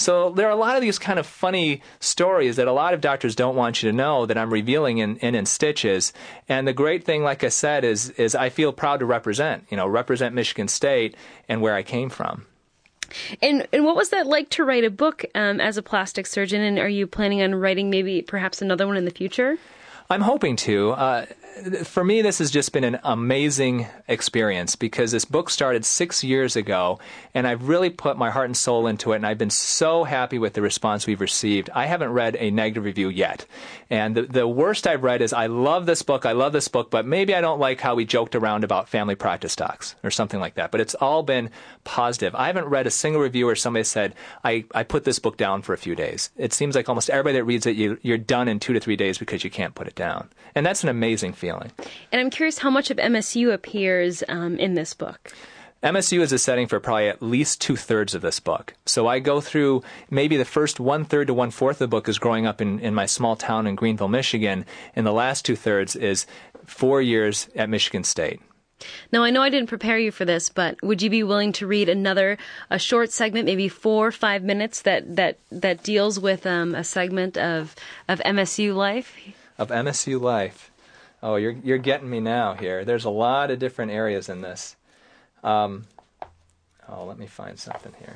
[0.00, 3.02] So there are a lot of these kind of funny stories that a lot of
[3.02, 6.14] doctors don't want you to know that I'm revealing in, in, in stitches.
[6.48, 9.76] And the great thing, like I said, is is I feel proud to represent, you
[9.76, 11.14] know, represent Michigan State
[11.50, 12.46] and where I came from.
[13.42, 16.62] And and what was that like to write a book um, as a plastic surgeon?
[16.62, 19.58] And are you planning on writing maybe perhaps another one in the future?
[20.08, 20.92] I'm hoping to.
[20.92, 21.26] Uh,
[21.84, 26.56] for me, this has just been an amazing experience because this book started six years
[26.56, 26.98] ago,
[27.34, 30.38] and I've really put my heart and soul into it, and I've been so happy
[30.38, 31.70] with the response we've received.
[31.74, 33.46] I haven't read a negative review yet,
[33.88, 36.90] and the, the worst I've read is, "I love this book, I love this book,
[36.90, 40.40] but maybe I don't like how we joked around about family practice docs or something
[40.40, 41.50] like that." But it's all been
[41.84, 42.34] positive.
[42.34, 45.62] I haven't read a single review where somebody said, "I, I put this book down
[45.62, 48.48] for a few days." It seems like almost everybody that reads it, you, you're done
[48.48, 51.32] in two to three days because you can't put it down, and that's an amazing
[51.40, 51.72] feeling.
[52.12, 55.32] And I'm curious how much of MSU appears um, in this book.
[55.82, 58.74] MSU is a setting for probably at least two thirds of this book.
[58.84, 62.06] So I go through maybe the first one third to one fourth of the book
[62.06, 65.56] is growing up in, in my small town in Greenville, Michigan, and the last two
[65.56, 66.26] thirds is
[66.66, 68.40] four years at Michigan State.
[69.10, 71.66] Now I know I didn't prepare you for this, but would you be willing to
[71.66, 72.36] read another
[72.68, 76.84] a short segment, maybe four or five minutes that that that deals with um, a
[76.84, 77.74] segment of
[78.08, 79.16] of MSU life?
[79.58, 80.69] Of MSU life.
[81.22, 82.84] Oh, you're you're getting me now here.
[82.84, 84.76] There's a lot of different areas in this.
[85.42, 85.86] Um,
[86.88, 88.14] oh, let me find something here.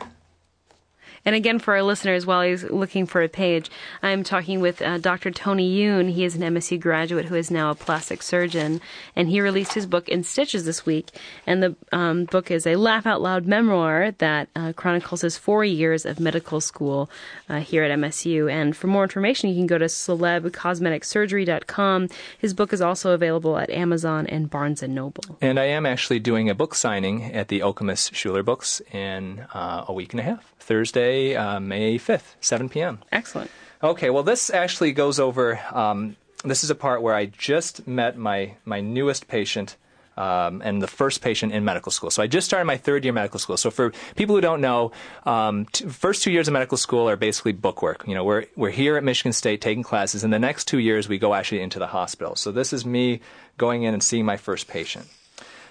[1.24, 3.70] And again, for our listeners, while he's looking for a page,
[4.02, 5.30] I'm talking with uh, Dr.
[5.30, 6.12] Tony Yoon.
[6.12, 8.82] He is an MSU graduate who is now a plastic surgeon,
[9.16, 11.08] and he released his book in Stitches this week.
[11.46, 15.64] And the um, book is a laugh out loud memoir that uh, chronicles his four
[15.64, 17.08] years of medical school
[17.48, 18.52] uh, here at MSU.
[18.52, 22.08] And for more information, you can go to celebcosmeticsurgery.com.
[22.38, 25.24] His book is also available at Amazon and Barnes and Noble.
[25.40, 29.86] And I am actually doing a book signing at the Okemos Schuler Books in uh,
[29.88, 30.54] a week and a half.
[30.64, 33.00] Thursday, uh, May 5th, 7 p.m.
[33.12, 33.50] Excellent.
[33.82, 35.60] Okay, well, this actually goes over.
[35.72, 39.76] Um, this is a part where I just met my, my newest patient
[40.16, 42.10] um, and the first patient in medical school.
[42.10, 43.56] So I just started my third year medical school.
[43.56, 44.92] So for people who don't know,
[45.26, 48.06] um, t- first two years of medical school are basically bookwork.
[48.06, 51.08] You know, we're we're here at Michigan State taking classes, and the next two years
[51.08, 52.36] we go actually into the hospital.
[52.36, 53.20] So this is me
[53.58, 55.06] going in and seeing my first patient.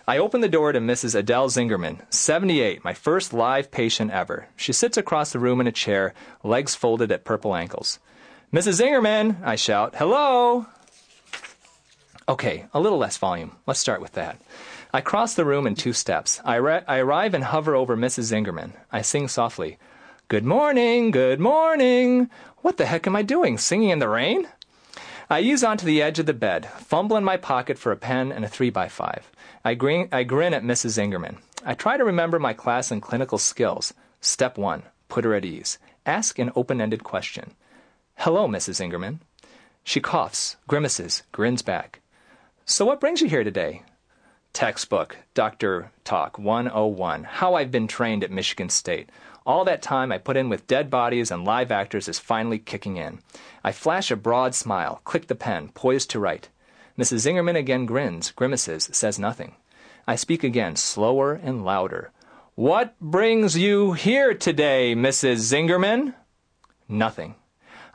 [0.06, 1.16] I open the door to Mrs.
[1.16, 4.49] Adele Zingerman, 78, my first live patient ever.
[4.58, 7.99] She sits across the room in a chair, legs folded at purple ankles.
[8.51, 8.82] Mrs.
[8.82, 10.66] Zingerman, I shout, hello!
[12.28, 13.56] Okay, a little less volume.
[13.66, 14.41] Let's start with that.
[14.93, 16.41] I cross the room in two steps.
[16.43, 18.34] I, re- I arrive and hover over Mrs.
[18.34, 18.74] Zingerman.
[18.91, 19.78] I sing softly,
[20.28, 22.30] Good morning, good morning.
[22.58, 23.58] What the heck am I doing?
[23.58, 24.49] Singing in the rain?
[25.30, 28.34] I ease onto the edge of the bed, fumble in my pocket for a pen
[28.34, 29.30] and a 3 by 5
[29.66, 30.97] I grin, I grin at Mrs.
[30.97, 31.38] Zingerman.
[31.66, 33.93] I try to remember my class in clinical skills.
[34.20, 35.78] Step one, put her at ease.
[36.05, 37.53] Ask an open ended question.
[38.16, 38.82] Hello, Mrs.
[38.82, 39.20] Zingerman.
[39.86, 42.01] She coughs, grimaces, grins back.
[42.66, 43.84] So, what brings you here today?
[44.51, 45.91] Textbook, Dr.
[46.03, 49.09] Talk 101 How I've Been Trained at Michigan State.
[49.45, 52.97] All that time I put in with dead bodies and live actors is finally kicking
[52.97, 53.20] in.
[53.64, 56.49] I flash a broad smile, click the pen, poised to write.
[56.97, 57.25] Mrs.
[57.25, 59.55] Zingerman again grins, grimaces, says nothing.
[60.07, 62.11] I speak again, slower and louder.
[62.55, 65.37] What brings you here today, Mrs.
[65.37, 66.13] Zingerman?
[66.87, 67.35] Nothing.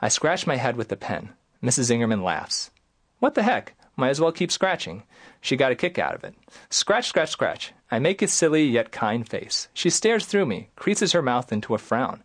[0.01, 1.29] I scratch my head with the pen.
[1.63, 1.91] Mrs.
[1.91, 2.71] Zingerman laughs.
[3.19, 3.75] What the heck?
[3.95, 5.03] Might as well keep scratching.
[5.41, 6.35] She got a kick out of it.
[6.69, 7.73] Scratch, scratch, scratch.
[7.91, 9.67] I make a silly yet kind face.
[9.73, 12.23] She stares through me, creases her mouth into a frown.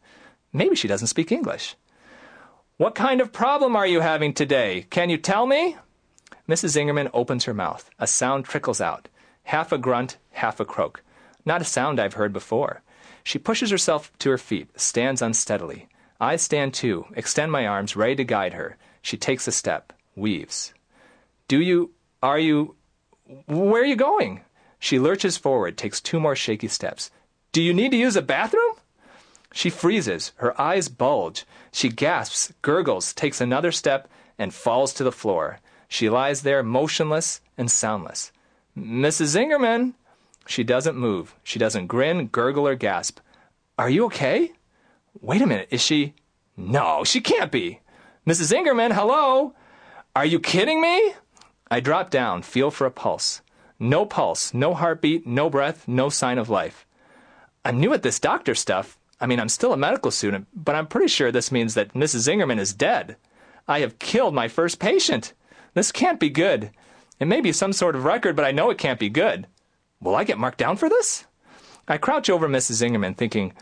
[0.53, 1.77] Maybe she doesn't speak English.
[2.77, 4.87] What kind of problem are you having today?
[4.91, 5.77] Can you tell me?
[6.49, 6.77] Mrs.
[6.77, 7.89] Zingerman opens her mouth.
[7.99, 9.09] A sound trickles out.
[9.45, 11.03] Half a grunt, half a croak.
[11.45, 12.83] Not a sound I've heard before.
[13.23, 15.89] She pushes herself to her feet, stands unsteadily.
[16.21, 18.77] I stand too, extend my arms, ready to guide her.
[19.03, 20.75] She takes a step, weaves.
[21.49, 21.91] Do you.
[22.23, 22.77] Are you.
[23.47, 24.43] Where are you going?
[24.79, 27.11] She lurches forward, takes two more shaky steps.
[27.53, 28.75] Do you need to use a bathroom?
[29.53, 31.47] She freezes, her eyes bulge.
[31.73, 35.61] She gasps, gurgles, takes another step, and falls to the floor.
[35.89, 38.33] She lies there motionless and soundless.
[38.77, 39.37] Mrs.
[39.37, 39.95] Zingerman!
[40.47, 41.35] She doesn't move.
[41.43, 43.21] She doesn't grin, gurgle, or gasp.
[43.79, 44.53] Are you okay?
[45.21, 46.15] Wait a minute, is she.
[46.57, 47.81] No, she can't be.
[48.27, 48.53] Mrs.
[48.53, 49.55] Zingerman, hello?
[50.17, 51.15] Are you kidding me?
[51.71, 53.41] I drop down, feel for a pulse.
[53.79, 56.87] No pulse, no heartbeat, no breath, no sign of life.
[57.65, 58.99] I'm new at this doctor stuff.
[59.21, 62.29] I mean, I'm still a medical student, but I'm pretty sure this means that Mrs.
[62.29, 63.17] Zingerman is dead.
[63.67, 65.33] I have killed my first patient.
[65.75, 66.71] This can't be good.
[67.21, 69.47] It may be some sort of record, but I know it can't be good.
[70.01, 71.27] Will I get marked down for this?
[71.87, 72.83] I crouch over Mrs.
[72.83, 73.53] Zingerman, thinking,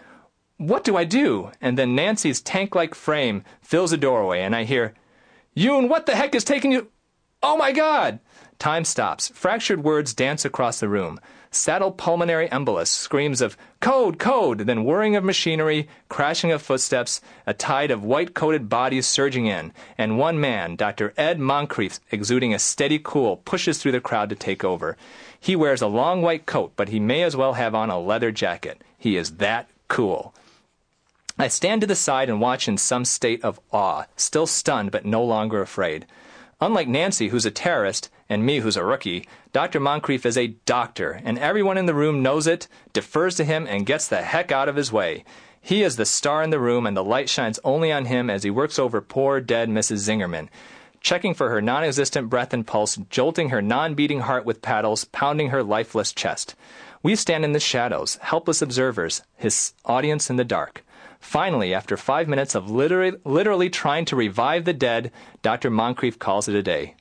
[0.56, 1.50] What do I do?
[1.60, 4.94] And then Nancy's tank like frame fills a doorway, and I hear,
[5.56, 6.88] Yoon, what the heck is taking you?
[7.42, 8.20] Oh my God!
[8.58, 9.28] Time stops.
[9.34, 11.18] Fractured words dance across the room.
[11.54, 17.52] Saddle pulmonary embolus, screams of code, code, then whirring of machinery, crashing of footsteps, a
[17.52, 21.12] tide of white coated bodies surging in, and one man, Dr.
[21.18, 24.96] Ed Moncrief, exuding a steady cool, pushes through the crowd to take over.
[25.38, 28.32] He wears a long white coat, but he may as well have on a leather
[28.32, 28.82] jacket.
[28.96, 30.32] He is that cool.
[31.38, 35.04] I stand to the side and watch in some state of awe, still stunned but
[35.04, 36.06] no longer afraid.
[36.62, 39.80] Unlike Nancy, who's a terrorist, and me, who's a rookie, Dr.
[39.80, 43.84] Moncrief is a doctor, and everyone in the room knows it, defers to him, and
[43.84, 45.24] gets the heck out of his way.
[45.60, 48.44] He is the star in the room, and the light shines only on him as
[48.44, 50.08] he works over poor, dead Mrs.
[50.08, 50.48] Zingerman,
[51.00, 55.04] checking for her non existent breath and pulse, jolting her non beating heart with paddles,
[55.06, 56.54] pounding her lifeless chest.
[57.02, 60.84] We stand in the shadows, helpless observers, his audience in the dark.
[61.22, 65.10] Finally, after five minutes of literally, literally trying to revive the dead,
[65.40, 65.70] Dr.
[65.70, 66.96] Moncrief calls it a day.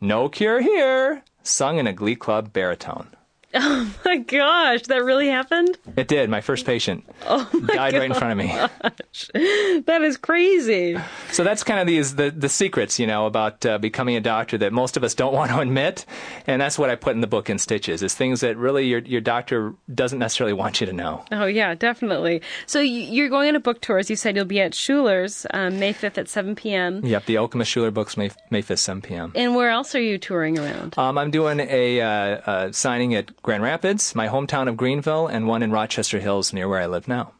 [0.00, 3.08] No cure here, sung in a glee club baritone.
[3.66, 5.78] Oh my gosh, that really happened?
[5.96, 6.28] It did.
[6.28, 8.00] My first patient oh my died gosh.
[8.00, 8.92] right in front of me.
[9.86, 10.96] That is crazy.
[11.30, 14.58] So that's kind of these the, the secrets, you know, about uh, becoming a doctor
[14.58, 16.04] that most of us don't want to admit,
[16.46, 18.02] and that's what I put in the book in stitches.
[18.02, 21.24] Is things that really your your doctor doesn't necessarily want you to know.
[21.32, 22.42] Oh yeah, definitely.
[22.66, 23.98] So you- you're going on a book tour.
[23.98, 27.04] As you said, you'll be at Schuler's um, May 5th at 7 p.m.
[27.04, 29.32] Yep, the Okemos Schuler books May May fifth, seven p.m.
[29.34, 30.98] And where else are you touring around?
[30.98, 35.46] Um, I'm doing a uh, uh, signing at Grand Rapids, my hometown of Greenville, and
[35.46, 37.32] one in Rochester Hills, near where I live now.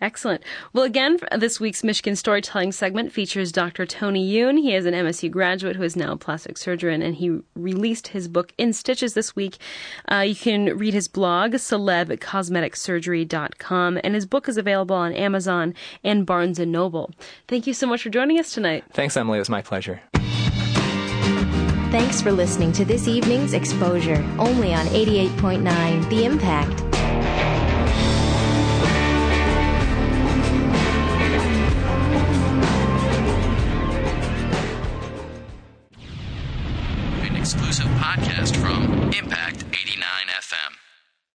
[0.00, 0.42] Excellent.
[0.72, 3.86] Well, again, this week's Michigan Storytelling segment features Dr.
[3.86, 4.58] Tony Yoon.
[4.58, 8.26] He is an MSU graduate who is now a plastic surgeon, and he released his
[8.26, 9.58] book In Stitches this week.
[10.10, 16.26] Uh, you can read his blog, celebcosmeticsurgery.com, and his book is available on Amazon and
[16.26, 17.12] Barnes & Noble.
[17.46, 18.82] Thank you so much for joining us tonight.
[18.92, 19.38] Thanks, Emily.
[19.38, 20.02] It was my pleasure.
[21.94, 26.80] Thanks for listening to this evening's exposure, only on 88.9 The Impact.
[37.22, 39.64] An exclusive podcast from Impact